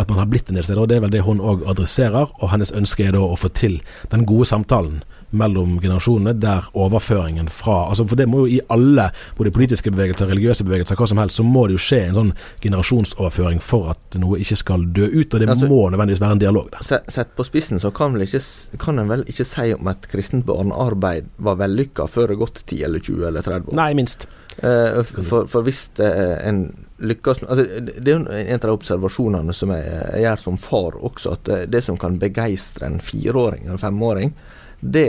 at 0.00 0.08
man 0.08 0.22
har 0.22 0.28
blitt 0.30 0.50
en 0.50 0.58
del 0.58 0.66
steder, 0.66 0.82
og 0.82 0.90
det 0.90 0.98
er 0.98 1.04
vel 1.06 1.14
det 1.14 1.24
hun 1.26 1.42
òg 1.42 1.66
adresserer. 1.70 2.30
Og 2.40 2.52
hennes 2.54 2.72
ønske 2.76 3.08
er 3.08 3.16
da 3.16 3.24
å 3.24 3.38
få 3.40 3.50
til 3.52 3.80
den 4.12 4.26
gode 4.28 4.48
samtalen 4.48 5.02
mellom 5.30 5.76
generasjonene, 5.80 6.34
der 6.40 6.66
overføringen 6.74 7.48
fra 7.52 7.88
altså 7.90 8.04
For 8.08 8.18
det 8.18 8.26
må 8.28 8.44
jo 8.44 8.56
i 8.56 8.60
alle, 8.72 9.10
både 9.38 9.52
politiske 9.54 9.92
bevegelser, 9.94 10.26
religiøse 10.30 10.64
bevegelser, 10.66 10.98
hva 10.98 11.06
som 11.08 11.20
helst, 11.22 11.38
så 11.38 11.46
må 11.46 11.66
det 11.68 11.76
jo 11.78 11.82
skje 11.84 12.00
en 12.08 12.18
sånn 12.18 12.32
generasjonsoverføring 12.64 13.60
for 13.62 13.92
at 13.94 14.18
noe 14.20 14.40
ikke 14.42 14.58
skal 14.58 14.86
dø 14.94 15.06
ut. 15.06 15.34
Og 15.34 15.40
det 15.40 15.48
Altså- 15.48 15.68
må 15.68 15.90
nødvendigvis 15.90 16.20
være 16.20 16.32
en 16.32 16.38
dialog 16.38 16.70
der. 16.70 17.02
Sett 17.08 17.36
på 17.36 17.44
spissen 17.44 17.80
så 17.80 17.92
kan, 17.94 18.12
vel 18.12 18.22
ikke, 18.22 18.42
kan 18.78 18.98
en 18.98 19.08
vel 19.08 19.24
ikke 19.24 19.46
si 19.46 19.72
om 19.74 19.88
et 19.88 20.08
kristent 20.08 20.46
barnearbeid 20.46 21.26
var 21.38 21.56
vellykka 21.56 22.08
før 22.08 22.28
det 22.28 22.36
har 22.38 22.46
gått 22.46 22.62
10 22.66 22.84
eller 22.84 22.98
20 22.98 23.26
eller 23.26 23.42
30 23.42 23.68
år. 23.70 23.74
Nei, 23.74 23.94
minst. 23.94 24.26
Eh, 24.62 25.02
for, 25.02 25.46
for 25.46 25.62
hvis 25.62 25.90
eh, 26.00 26.48
en 26.48 26.64
lykkes 26.98 27.42
altså, 27.46 27.64
Det 27.80 28.08
er 28.08 28.18
jo 28.18 28.26
en 28.26 28.54
av 28.54 28.60
de 28.66 28.72
observasjonene 28.74 29.54
som 29.54 29.70
jeg, 29.72 29.84
jeg 29.86 30.24
gjør 30.26 30.42
som 30.42 30.58
far 30.60 30.98
også, 31.00 31.32
at 31.32 31.44
det, 31.44 31.58
det 31.70 31.82
som 31.86 31.96
kan 31.96 32.18
begeistre 32.20 32.86
en 32.86 32.98
fireåring 33.00 33.66
eller 33.66 33.78
femåring, 33.78 34.34
det 34.80 35.06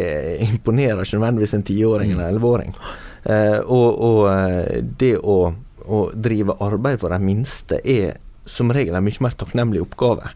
imponerer 0.49 1.01
ikke 1.03 1.17
nødvendigvis 1.19 1.53
en 1.57 1.63
tiåring 1.63 2.12
eller 2.12 2.29
elleveåring. 2.29 2.75
Eh, 3.23 3.60
og 3.65 4.01
og 4.01 4.21
eh, 4.34 4.81
det 4.99 5.15
å, 5.17 5.39
å 5.88 5.99
drive 6.13 6.57
arbeid 6.60 6.99
for 6.99 7.13
de 7.13 7.19
minste 7.23 7.81
er 7.84 8.17
som 8.45 8.71
regel 8.73 8.95
en 8.97 9.05
mye 9.05 9.21
mer 9.23 9.36
takknemlig 9.38 9.81
oppgave. 9.84 10.31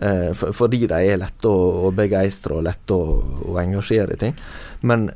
Eh, 0.00 0.30
for, 0.34 0.52
fordi 0.56 0.86
de 0.88 0.96
er 1.12 1.20
lette 1.20 1.48
å, 1.48 1.86
å 1.86 1.90
begeistre 1.92 2.56
og 2.56 2.64
lette 2.64 2.96
å, 2.96 3.18
å 3.52 3.58
engasjere 3.60 4.16
i 4.16 4.20
ting. 4.22 4.34
Men 4.80 5.10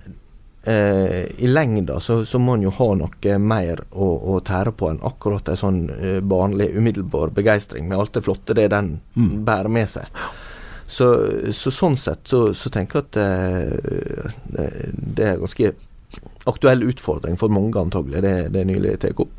eh, 0.63 1.25
i 1.39 1.49
lengda 1.49 2.01
så, 2.01 2.21
så 2.29 2.39
må 2.39 2.55
en 2.59 2.67
jo 2.69 2.73
ha 2.79 2.91
noe 3.01 3.39
mer 3.41 3.81
å, 3.91 4.11
å 4.35 4.41
tære 4.45 4.73
på 4.77 4.91
enn 4.93 5.03
akkurat 5.05 5.49
en 5.49 5.61
sånn 5.61 5.83
eh, 5.97 6.21
barnlig, 6.21 6.71
umiddelbar 6.77 7.33
begeistring 7.37 7.89
med 7.89 7.99
alt 7.99 8.15
det 8.17 8.25
flotte 8.29 8.57
det 8.57 8.69
den 8.77 8.99
Mm. 9.17 9.45
bærer 9.47 9.71
med 9.71 9.89
seg. 9.91 10.07
Så, 10.95 11.09
så, 11.57 11.73
sånn 11.75 11.97
sett 11.99 12.29
så, 12.31 12.47
så 12.55 12.71
tenker 12.71 13.01
jeg 13.01 13.07
at 13.09 13.17
det, 14.55 14.67
det 15.19 15.27
er 15.33 15.41
ganske 15.43 15.73
aktuell 16.47 16.85
utfordring 16.87 17.39
for 17.41 17.51
mange, 17.51 17.75
antagelig, 17.81 18.23
det, 18.23 18.35
det 18.55 18.67
nylig 18.69 18.99
tar 19.03 19.19
opp. 19.25 19.33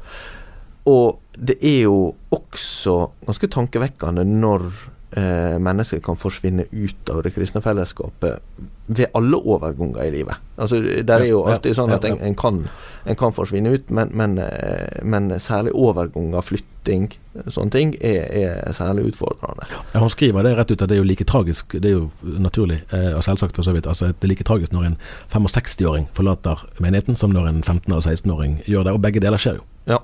Og 0.91 1.21
det 1.35 1.57
er 1.65 1.85
jo 1.85 1.99
også 2.35 2.97
ganske 3.25 3.49
tankevekkende 3.55 4.25
når 4.27 4.67
eh, 5.15 5.60
mennesker 5.60 5.99
kan 5.99 6.17
forsvinne 6.19 6.65
ut 6.71 7.10
av 7.10 7.23
det 7.23 7.32
kristne 7.36 7.62
fellesskapet 7.63 8.39
ved 8.86 9.06
alle 9.17 9.38
overganger 9.38 10.04
i 10.04 10.12
livet. 10.12 10.36
Altså, 10.58 10.80
Det 10.80 11.10
er 11.10 11.25
jo 11.25 11.41
alltid 11.49 11.75
sånn 11.75 11.93
at 11.95 12.06
en, 12.06 12.19
en, 12.21 12.36
kan, 12.38 12.60
en 13.06 13.17
kan, 13.17 13.34
forsvinne 13.34 13.71
ut, 13.73 13.89
men, 13.89 14.12
men, 14.13 14.38
eh, 14.38 15.01
men, 15.04 15.32
særlig 15.41 15.73
overganger, 15.73 16.41
flytting, 16.45 17.08
sånne 17.47 17.73
ting, 17.73 17.95
er, 18.01 18.28
er 18.67 18.75
særlig 18.78 19.08
utfordrende. 19.10 19.65
Ja, 19.71 19.99
Han 19.99 20.12
skriver 20.13 20.45
det 20.45 20.54
rett 20.60 20.71
ut 20.71 20.82
at 20.82 20.91
det 20.91 20.99
er 20.99 21.01
jo 21.01 21.08
like 21.08 21.25
tragisk, 21.25 21.73
det 21.73 21.89
er 21.89 21.95
jo 21.97 22.10
naturlig, 22.21 22.84
eh, 22.91 23.13
og 23.15 23.23
selvsagt 23.25 23.58
for 23.58 23.65
så 23.65 23.73
vidt, 23.73 23.88
altså 23.88 24.12
det 24.12 24.28
er 24.28 24.34
like 24.36 24.45
tragisk 24.45 24.75
når 24.75 24.91
en 24.91 24.99
65-åring 25.34 26.10
forlater 26.13 26.62
menigheten 26.80 27.17
som 27.17 27.34
når 27.34 27.49
en 27.49 27.63
15- 27.63 27.89
eller 27.89 28.06
16-åring 28.06 28.60
gjør 28.69 28.86
det, 28.86 28.93
og 28.93 29.01
begge 29.01 29.23
deler 29.23 29.41
skjer 29.41 29.58
jo. 29.62 29.65
Ja. 29.89 30.04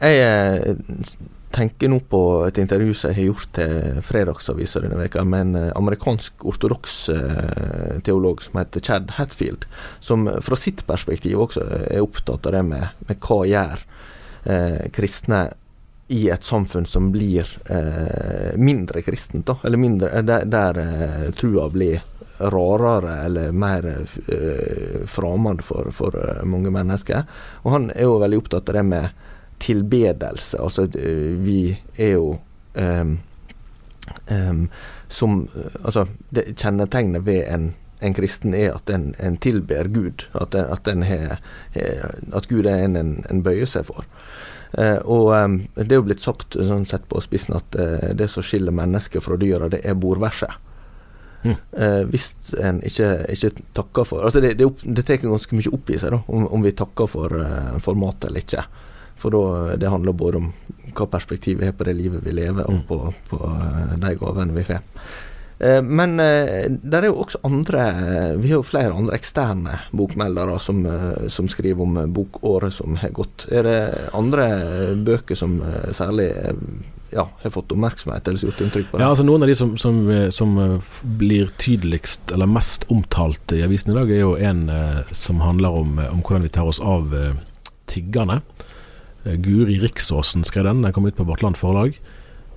Jeg 0.00 0.24
eh, 0.24 0.76
tenker 1.50 1.90
nå 1.90 2.00
på 2.10 2.22
et 2.46 2.58
intervju 2.62 2.94
som 2.94 3.10
jeg 3.10 3.18
har 3.18 3.28
gjort 3.30 3.52
til 3.58 4.02
Fredagsavisa 4.06 4.82
denne 4.84 4.98
veka 5.00 5.24
med 5.26 5.46
en 5.46 5.56
eh, 5.58 5.72
amerikansk 5.78 6.44
ortodoks 6.46 6.96
eh, 7.14 7.96
teolog 8.06 8.42
som 8.44 8.60
heter 8.60 8.84
Chad 8.86 9.14
Hatfield, 9.18 9.66
som 10.00 10.28
fra 10.40 10.58
sitt 10.58 10.84
perspektiv 10.86 11.46
også 11.46 11.66
er 11.90 12.04
opptatt 12.04 12.46
av 12.46 12.58
det 12.58 12.62
med, 12.70 13.02
med 13.08 13.26
hva 13.26 13.40
gjør 13.50 13.82
eh, 14.44 14.84
kristne 14.94 15.48
i 16.10 16.24
et 16.30 16.42
samfunn 16.42 16.86
som 16.86 17.12
blir 17.14 17.46
eh, 17.70 18.56
mindre 18.58 19.02
kristent, 19.06 19.46
da, 19.46 19.60
eller 19.62 19.78
mindre, 19.78 20.22
der, 20.26 20.46
der 20.50 20.80
eh, 20.82 21.26
trua 21.38 21.68
blir 21.70 22.00
rarere 22.40 23.14
eller 23.28 23.52
mer 23.52 23.86
eh, 23.92 25.04
fremmed 25.06 25.62
for, 25.64 25.92
for 25.94 26.16
mange 26.42 26.72
mennesker. 26.74 27.28
Og 27.62 27.74
han 27.76 27.90
er 27.94 28.08
jo 28.08 28.18
veldig 28.22 28.40
opptatt 28.42 28.72
av 28.72 28.80
det 28.80 28.86
med 28.90 29.28
tilbedelse. 29.60 30.58
Altså, 30.60 30.86
vi 31.44 31.78
er 31.98 32.14
jo 32.16 32.38
um, 32.74 33.18
um, 34.30 34.68
som 35.08 35.48
Altså, 35.84 36.06
det 36.30 36.56
kjennetegnet 36.56 37.26
ved 37.26 37.44
en, 37.48 37.74
en 38.00 38.14
kristen 38.14 38.54
er 38.54 38.74
at 38.74 38.90
en, 38.90 39.14
en 39.18 39.36
tilber 39.36 39.88
Gud. 39.88 40.26
At, 40.34 40.54
en, 40.54 40.64
at, 40.72 40.88
en 40.88 41.02
he, 41.02 41.18
he, 41.74 41.84
at 42.32 42.48
Gud 42.48 42.66
er 42.66 42.84
en 42.84 42.96
en, 42.96 43.42
bøyer 43.42 43.66
seg 43.66 43.86
for. 43.90 44.06
Uh, 44.78 44.98
og 45.04 45.32
um, 45.34 45.60
det 45.74 45.90
er 45.90 45.98
jo 45.98 46.06
blitt 46.06 46.22
sagt 46.22 46.54
sånn 46.54 46.86
sett 46.86 47.08
på 47.10 47.20
spissen 47.20 47.56
at 47.58 47.74
uh, 47.74 48.12
det 48.14 48.28
som 48.30 48.44
skiller 48.46 48.74
mennesket 48.74 49.24
fra 49.24 49.38
dyra, 49.40 49.68
det 49.68 49.82
er 49.82 49.98
bordverset. 49.98 50.52
Mm. 51.42 51.56
Uh, 51.74 52.02
hvis 52.12 52.28
en 52.60 52.78
ikke, 52.84 53.08
ikke, 53.32 53.48
takker 53.72 54.04
for 54.04 54.26
Altså 54.28 54.42
Det, 54.44 54.50
det, 54.58 54.66
det 54.84 55.06
tar 55.08 55.22
ganske 55.22 55.56
mye 55.56 55.70
opp 55.72 55.88
i 55.88 55.96
seg 55.96 56.12
da, 56.12 56.18
om, 56.28 56.44
om 56.52 56.60
vi 56.60 56.74
takker 56.76 57.08
for, 57.08 57.34
for 57.80 57.98
mat 57.98 58.28
eller 58.28 58.44
ikke. 58.44 58.66
For 59.20 59.34
da, 59.34 59.76
det 59.76 59.92
handler 59.92 60.16
både 60.16 60.40
om 60.40 60.52
hva 60.96 61.06
perspektiv 61.10 61.60
vi 61.60 61.68
har 61.68 61.76
på 61.76 61.86
det 61.86 61.96
livet 61.98 62.24
vi 62.24 62.34
lever, 62.34 62.66
og 62.66 62.80
mm. 62.80 62.84
på, 62.88 63.00
på 63.30 63.40
eh, 63.48 63.96
de 64.00 64.14
gavene 64.20 64.56
vi 64.56 64.66
får. 64.66 64.80
Eh, 65.60 65.80
men 65.84 66.16
eh, 66.22 66.68
det 66.70 67.00
er 67.00 67.10
jo 67.10 67.18
også 67.20 67.42
andre 67.44 67.82
Vi 68.40 68.48
har 68.48 68.62
jo 68.62 68.64
flere 68.64 68.94
andre 68.96 69.18
eksterne 69.18 69.76
bokmeldere 69.92 70.56
som, 70.62 70.80
som 71.28 71.50
skriver 71.52 71.84
om 71.84 72.00
bokåret 72.14 72.74
som 72.74 72.96
har 73.02 73.12
gått. 73.16 73.46
Er 73.52 73.66
det 73.68 73.80
andre 74.16 74.46
bøker 75.04 75.38
som 75.38 75.60
særlig 75.96 76.30
ja, 77.10 77.26
har 77.42 77.52
fått 77.52 77.74
oppmerksomhet 77.74 78.28
eller 78.28 78.46
gjort 78.46 78.64
inntrykk 78.64 78.90
på 78.90 78.98
det? 78.98 79.04
Ja, 79.04 79.10
altså 79.12 79.26
Noen 79.26 79.44
av 79.44 79.50
de 79.50 79.58
som, 79.58 79.74
som, 79.80 80.00
som, 80.32 80.56
blir 81.20 81.50
tydeligst 81.58 82.32
eller 82.32 82.48
mest 82.48 82.86
omtalt 82.88 83.52
i 83.52 83.64
avisen 83.66 83.92
i 83.92 83.98
dag, 83.98 84.10
er 84.14 84.22
jo 84.22 84.36
en 84.38 84.64
som 85.12 85.42
handler 85.42 85.82
om, 85.82 85.98
om 86.06 86.22
hvordan 86.22 86.46
vi 86.46 86.54
tar 86.54 86.70
oss 86.70 86.80
av 86.80 87.10
tiggerne. 87.90 88.38
Eh, 89.24 89.36
Guri 89.36 89.78
Riksåsen 89.80 90.44
skrev 90.44 90.64
den. 90.64 90.82
Den 90.82 90.92
kom 90.92 91.06
ut 91.06 91.16
på 91.16 91.24
Vårt 91.24 91.42
Land 91.42 91.56
forlag 91.56 92.00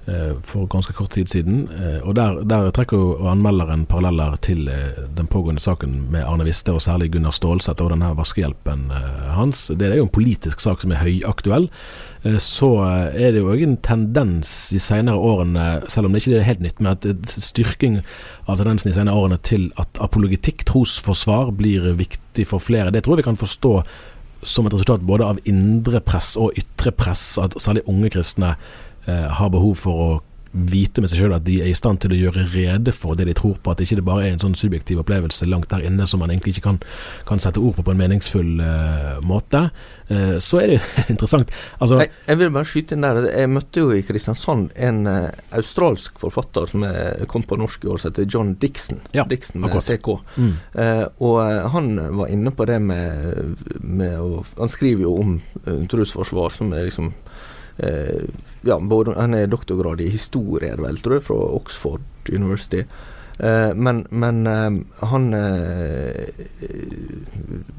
eh, 0.07 0.31
for 0.43 0.67
ganske 0.67 0.93
kort 0.93 1.11
tid 1.11 1.29
siden. 1.29 1.67
Eh, 1.67 1.99
og 2.07 2.15
Der, 2.15 2.43
der 2.43 2.71
trekker 2.71 2.97
jo 2.97 3.27
anmelderen 3.27 3.85
paralleller 3.85 4.37
til 4.41 4.69
den 5.15 5.27
pågående 5.27 5.61
saken 5.61 6.07
med 6.11 6.23
Arne 6.23 6.47
Viste, 6.47 6.71
og 6.71 6.81
særlig 6.81 7.11
Gunnar 7.11 7.35
Stålseth 7.35 7.83
og 7.83 7.91
denne 7.91 8.13
vaskehjelpen 8.15 8.89
hans. 9.35 9.67
Det 9.67 9.89
er 9.89 9.99
jo 9.99 10.07
en 10.07 10.15
politisk 10.15 10.63
sak 10.63 10.81
som 10.81 10.91
er 10.91 11.03
høyaktuell. 11.03 11.69
Så 12.39 12.69
er 13.11 13.33
det 13.33 13.41
jo 13.41 13.51
òg 13.51 13.65
en 13.65 13.77
tendens 13.83 14.71
i 14.71 14.79
senere 14.79 15.19
årene, 15.19 15.81
selv 15.91 16.07
om 16.07 16.13
det 16.13 16.23
ikke 16.23 16.37
er 16.39 16.47
helt 16.47 16.63
nytt, 16.63 16.79
men 16.79 16.93
at 16.93 17.07
styrking 17.27 17.99
av 18.47 18.61
tendensen 18.61 18.93
i 18.93 18.95
senere 18.95 19.19
årene 19.19 19.41
til 19.43 19.73
at 19.81 19.99
apologitikk, 19.99 20.63
trosforsvar, 20.69 21.51
blir 21.51 21.91
viktig 21.99 22.47
for 22.47 22.63
flere. 22.63 22.93
Det 22.95 23.03
tror 23.03 23.17
jeg 23.17 23.25
vi 23.25 23.29
kan 23.33 23.43
forstå 23.43 23.73
som 24.45 24.67
et 24.67 24.75
resultat 24.75 25.05
både 25.07 25.27
av 25.27 25.41
indre 25.49 26.01
press 26.03 26.33
og 26.39 26.57
ytre 26.59 26.93
press, 26.95 27.37
at 27.41 27.55
særlig 27.61 27.85
unge 27.89 28.11
kristne 28.13 28.55
eh, 29.07 29.27
har 29.39 29.51
behov 29.53 29.75
for 29.83 30.05
å 30.05 30.11
vite 30.53 31.01
med 31.01 31.09
seg 31.09 31.23
sjøl 31.23 31.33
at 31.33 31.45
de 31.47 31.57
er 31.63 31.71
i 31.71 31.77
stand 31.77 32.03
til 32.03 32.13
å 32.13 32.17
gjøre 32.19 32.45
rede 32.53 32.93
for 32.95 33.17
det 33.17 33.25
de 33.29 33.33
tror 33.37 33.57
på, 33.57 33.73
at 33.73 33.81
ikke 33.81 33.97
det 33.97 34.05
bare 34.05 34.27
er 34.27 34.35
en 34.35 34.43
sånn 34.43 34.57
subjektiv 34.57 35.01
opplevelse 35.01 35.47
langt 35.49 35.71
der 35.73 35.85
inne 35.87 36.05
som 36.09 36.21
man 36.21 36.29
egentlig 36.29 36.55
ikke 36.55 36.67
kan, 36.67 36.79
kan 37.27 37.41
sette 37.41 37.61
ord 37.61 37.77
på 37.77 37.85
på 37.87 37.93
en 37.93 37.99
meningsfull 37.99 38.61
uh, 38.61 39.17
måte. 39.25 39.65
Uh, 40.11 40.37
så 40.43 40.61
er 40.61 40.75
det 40.75 40.79
interessant. 41.13 41.51
Altså, 41.79 42.03
jeg, 42.03 42.13
jeg, 42.27 42.39
vil 42.41 42.53
bare 42.53 42.69
skyte 42.69 42.97
inn 42.97 43.07
der. 43.07 43.21
Jeg 43.31 43.51
møtte 43.51 43.83
jo 43.83 43.95
i 43.95 44.03
Kristiansand 44.05 44.75
en 44.77 45.01
uh, 45.09 45.31
australsk 45.57 46.21
forfatter 46.21 46.69
som 46.69 46.85
kom 47.29 47.45
på 47.47 47.57
norsk 47.59 47.87
i 47.87 47.91
år, 47.91 47.99
som 48.01 48.13
heter 48.13 48.29
John 48.29 48.53
Dixon. 48.61 49.01
Ja, 49.15 49.25
Dixon 49.29 49.63
med 49.63 49.73
CK. 49.83 50.09
Mm. 50.37 50.53
og 51.25 51.37
han 51.73 51.87
var 52.17 52.29
inne 52.31 52.51
på 52.55 52.65
det 52.69 52.77
med, 52.81 53.57
med 53.79 54.19
å 54.19 54.43
Han 54.57 54.71
skriver 54.71 55.05
jo 55.05 55.15
om 55.19 55.33
trosforsvar, 55.89 56.53
som 56.53 56.73
er 56.75 56.87
liksom 56.87 57.11
ja, 58.61 58.79
både, 58.79 59.15
Han 59.17 59.33
er 59.33 59.49
doktorgrad 59.51 60.01
i 60.01 60.11
historie, 60.13 60.75
vel, 60.79 60.97
tror 61.01 61.17
jeg, 61.17 61.25
fra 61.27 61.39
Oxford 61.57 62.29
University. 62.29 62.85
Uh, 63.39 63.73
men, 63.73 64.03
men 64.13 64.47
uh, 64.47 65.07
han 65.09 65.23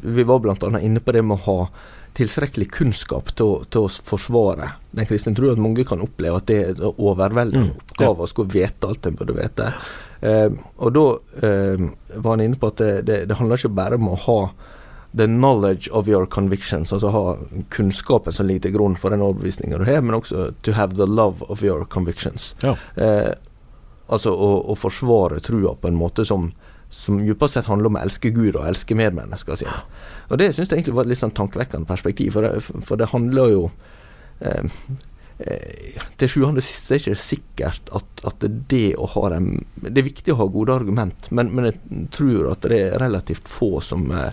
Vi 0.02 0.24
var 0.26 0.40
bl.a. 0.42 0.80
inne 0.80 1.00
på 1.00 1.14
det 1.14 1.22
med 1.22 1.38
å 1.38 1.44
ha 1.44 1.68
tilstrekkelig 2.14 2.68
kunnskap 2.70 3.32
til, 3.34 3.64
til 3.74 3.86
å 3.86 3.92
forsvare 4.06 4.68
den 4.94 5.06
kristne 5.08 5.34
tro. 5.34 5.50
At 5.50 5.62
mange 5.62 5.86
kan 5.86 6.02
oppleve 6.02 6.38
at 6.38 6.50
det 6.50 6.58
er 6.60 6.74
en 6.74 6.92
overveldende 6.92 7.72
mm, 7.72 7.80
oppgave 7.80 8.22
å 8.22 8.30
skulle 8.30 8.54
vite 8.54 8.86
alt 8.86 9.08
en 9.08 9.18
burde 9.18 9.34
vite. 9.34 9.72
og 10.78 10.92
da 10.94 11.02
var 12.14 12.28
han 12.36 12.44
inne 12.44 12.60
på 12.60 12.70
at 12.70 12.78
det, 12.78 12.92
det, 13.08 13.18
det 13.28 13.38
handler 13.40 13.58
ikke 13.58 13.74
bare 13.74 13.98
om 13.98 14.12
å 14.12 14.20
ha 14.28 14.38
the 15.16 15.26
knowledge 15.26 15.88
of 15.88 16.08
your 16.08 16.26
convictions, 16.26 16.92
altså 16.92 17.10
ha 17.14 17.24
kunnskapen 17.70 18.34
som 18.34 18.46
ligger 18.46 18.68
til 18.68 18.76
grunn 18.78 18.96
for 18.98 19.14
den 19.14 19.22
overbevisninga 19.22 19.78
du 19.78 19.86
har, 19.86 20.02
men 20.02 20.18
også 20.18 20.50
to 20.66 20.74
have 20.74 20.98
the 20.98 21.06
love 21.06 21.46
of 21.48 21.62
your 21.62 21.84
convictions. 21.86 22.54
Ja. 22.62 22.74
Eh, 22.96 23.30
altså 24.06 24.34
å, 24.34 24.50
å, 24.72 24.76
forsvare 24.78 25.38
trua 25.44 25.76
på 25.78 25.90
en 25.90 25.98
måte 25.98 26.26
som 26.26 26.52
som 26.94 27.18
djupest 27.18 27.56
sett 27.56 27.66
handler 27.66 27.90
om 27.90 27.96
å 27.98 28.02
elske 28.04 28.30
Gud 28.30 28.54
og 28.54 28.68
elske 28.68 28.94
medmennesker 28.94 29.58
sine. 29.58 29.80
Og 30.28 30.38
Det 30.38 30.52
syns 30.54 30.70
jeg 30.70 30.78
egentlig 30.78 30.94
var 30.94 31.08
et 31.08 31.10
litt 31.10 31.18
sånn 31.18 31.34
tankevekkende 31.34 31.88
perspektiv, 31.90 32.36
for 32.36 32.46
det, 32.46 32.60
for 32.86 33.00
det 33.00 33.08
handler 33.10 33.50
jo 33.50 33.64
eh, 34.38 34.68
eh, 35.42 36.04
Til 36.20 36.30
sjuende 36.30 36.62
og 36.62 36.66
sist 36.66 36.92
er 36.92 37.02
det 37.02 37.16
ikke 37.16 37.24
sikkert 37.24 37.90
at, 37.98 38.22
at 38.30 38.46
det 38.70 38.94
å 38.94 39.08
ha 39.16 39.32
dem 39.34 39.48
Det 39.80 40.04
er 40.04 40.06
viktig 40.06 40.36
å 40.36 40.38
ha 40.44 40.46
gode 40.54 40.76
argument, 40.76 41.32
men, 41.34 41.50
men 41.56 41.72
jeg 41.72 42.06
tror 42.14 42.52
at 42.52 42.68
det 42.68 42.78
er 42.78 43.02
relativt 43.02 43.50
få 43.50 43.72
som 43.82 44.06
eh, 44.14 44.30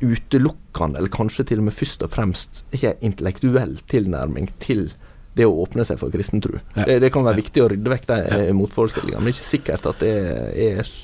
utelukkende, 0.00 1.00
eller 1.00 1.12
kanskje 1.12 1.46
til 1.50 1.62
og 1.62 1.68
med 1.68 1.76
først 1.76 2.04
og 2.06 2.12
fremst, 2.12 2.64
ikke 2.76 2.96
intellektuell 3.06 3.78
tilnærming 3.90 4.50
til 4.62 4.88
det 5.38 5.46
å 5.46 5.54
åpne 5.62 5.84
seg 5.86 6.00
for 6.00 6.12
kristen 6.12 6.42
tro. 6.42 6.58
Ja. 6.74 6.86
Det, 6.88 7.00
det, 7.04 7.12
kan 7.14 7.24
være 7.26 7.38
ja. 7.38 7.42
viktig 7.44 7.62
å 7.62 7.70
rydde 7.70 7.92
vekk 7.92 8.06
de 8.10 8.20
ja. 8.20 8.38
Eh, 8.40 8.52
motforestillingene, 8.56 9.22
men 9.22 9.30
det 9.30 9.36
er 9.36 9.38
ikke 9.38 9.50
sikkert 9.52 9.90
at 9.92 10.02
det 10.02 10.14
er 10.66 10.94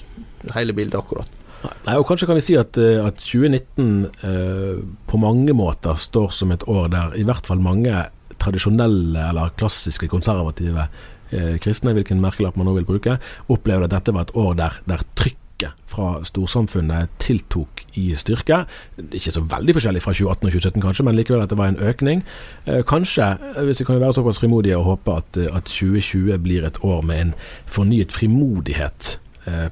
hele 0.56 0.76
bildet 0.76 0.98
akkurat. 0.98 1.42
Nei, 1.86 1.96
og 1.96 2.06
Kanskje 2.06 2.28
kan 2.28 2.38
vi 2.38 2.44
si 2.44 2.56
at, 2.58 2.76
eh, 2.78 3.00
at 3.02 3.22
2019 3.22 4.06
eh, 4.26 4.82
på 5.08 5.20
mange 5.22 5.54
måter 5.56 5.98
står 5.98 6.34
som 6.34 6.52
et 6.54 6.66
år 6.68 6.90
der 6.92 7.16
i 7.18 7.24
hvert 7.26 7.46
fall 7.48 7.62
mange 7.62 7.94
tradisjonelle 8.42 9.30
eller 9.30 9.54
klassiske 9.58 10.08
konservative 10.12 10.88
eh, 11.30 11.56
kristne, 11.62 11.94
hvilken 11.96 12.20
merkelapp 12.22 12.58
man 12.58 12.68
nå 12.68 12.76
vil 12.78 12.88
bruke, 12.88 13.16
opplever 13.52 13.86
at 13.86 13.96
dette 13.96 14.14
var 14.14 14.28
et 14.28 14.36
år 14.36 14.54
der, 14.60 14.78
der 14.90 15.04
trykk 15.18 15.40
trykket 15.56 15.72
fra 15.86 16.24
storsamfunnet 16.24 17.08
tiltok 17.18 17.86
i 17.94 18.14
styrke. 18.16 18.66
Ikke 19.12 19.32
så 19.32 19.40
veldig 19.40 19.74
forskjellig 19.74 20.02
fra 20.02 20.12
2018 20.12 20.46
og 20.46 20.52
2017 20.52 20.82
kanskje, 20.82 21.04
men 21.04 21.16
likevel 21.16 21.42
at 21.42 21.50
det 21.50 21.58
var 21.58 21.68
en 21.68 21.80
økning. 21.80 22.22
Eh, 22.66 22.82
kanskje, 22.84 23.38
eh, 23.56 23.64
hvis 23.64 23.80
vi 23.80 23.84
kan 23.84 24.00
være 24.00 24.12
såpass 24.12 24.38
frimodige 24.38 24.76
og 24.76 24.84
håpe 24.84 25.16
at, 25.16 25.36
eh, 25.36 25.56
at 25.56 25.64
2020 25.64 26.38
blir 26.38 26.64
et 26.64 26.78
år 26.82 27.02
med 27.02 27.20
en 27.20 27.34
fornyet 27.66 28.12
frimodighet 28.12 29.18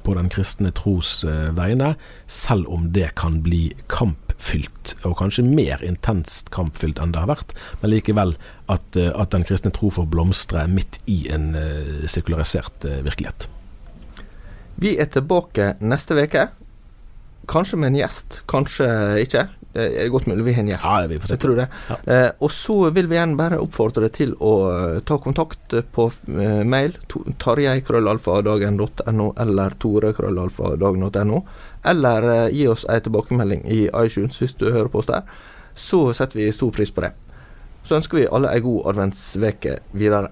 på 0.05 0.13
den 0.15 0.29
kristne 0.29 0.71
tros 0.71 1.25
vegne, 1.25 1.97
selv 2.27 2.65
om 2.69 2.93
det 2.93 3.13
kan 3.15 3.41
bli 3.43 3.73
kampfylt, 3.89 4.95
og 5.03 5.17
kanskje 5.17 5.43
mer 5.43 5.83
intenst 5.83 6.49
kampfylt 6.49 6.97
enn 6.97 7.11
det 7.11 7.19
har 7.19 7.27
vært, 7.27 7.51
men 7.81 7.91
likevel 7.91 8.37
at, 8.69 8.95
at 8.95 9.31
den 9.31 9.43
kristne 9.43 9.73
tro 9.73 9.89
får 9.89 10.07
blomstre 10.07 10.65
midt 10.69 10.99
i 11.07 11.27
en 11.27 11.57
sekularisert 12.07 12.87
virkelighet. 13.03 13.49
Vi 14.81 14.95
er 14.99 15.07
tilbake 15.11 15.75
neste 15.79 16.17
uke. 16.19 16.47
Kanskje 17.47 17.77
med 17.77 17.93
en 17.93 17.99
gjest, 17.99 18.41
kanskje 18.49 18.87
ikke. 19.21 19.47
Det 19.75 19.85
er 19.99 20.07
godt 20.07 20.27
mulig 20.29 20.45
vi 20.45 20.53
har 20.55 20.63
en 20.63 20.69
gjest. 20.71 20.85
Ja, 20.87 21.07
vi. 21.11 21.17
Jeg 21.19 21.39
tror 21.43 21.57
det. 21.59 21.65
Ja. 21.89 21.95
Eh, 22.13 22.29
og 22.39 22.51
så 22.51 22.77
vil 22.95 23.09
vi 23.11 23.17
igjen 23.17 23.35
bare 23.35 23.59
oppfordre 23.59 24.05
deg 24.05 24.13
til 24.15 24.31
å 24.39 24.51
eh, 24.71 25.01
ta 25.03 25.17
kontakt 25.19 25.75
på 25.95 26.05
eh, 26.31 26.61
mail. 26.63 26.95
tarjei.krøllalfa.dagen.no 27.43 29.27
eller 29.43 29.75
tore.krøllalfa.dagen.no. 29.83 31.43
Eller 31.91 32.29
eh, 32.31 32.47
gi 32.55 32.69
oss 32.71 32.87
ei 32.87 33.01
tilbakemelding 33.03 33.67
i 33.67 33.81
iTunes 33.91 34.39
hvis 34.39 34.55
du 34.55 34.69
hører 34.71 34.87
på 34.93 35.03
oss 35.03 35.11
der. 35.11 35.27
Så 35.75 36.07
setter 36.15 36.39
vi 36.39 36.49
stor 36.55 36.71
pris 36.71 36.95
på 36.95 37.03
det. 37.03 37.11
Så 37.83 37.99
ønsker 37.99 38.23
vi 38.23 38.29
alle 38.31 38.55
ei 38.55 38.63
god 38.63 38.93
adventsveke 38.93 39.81
videre. 39.91 40.31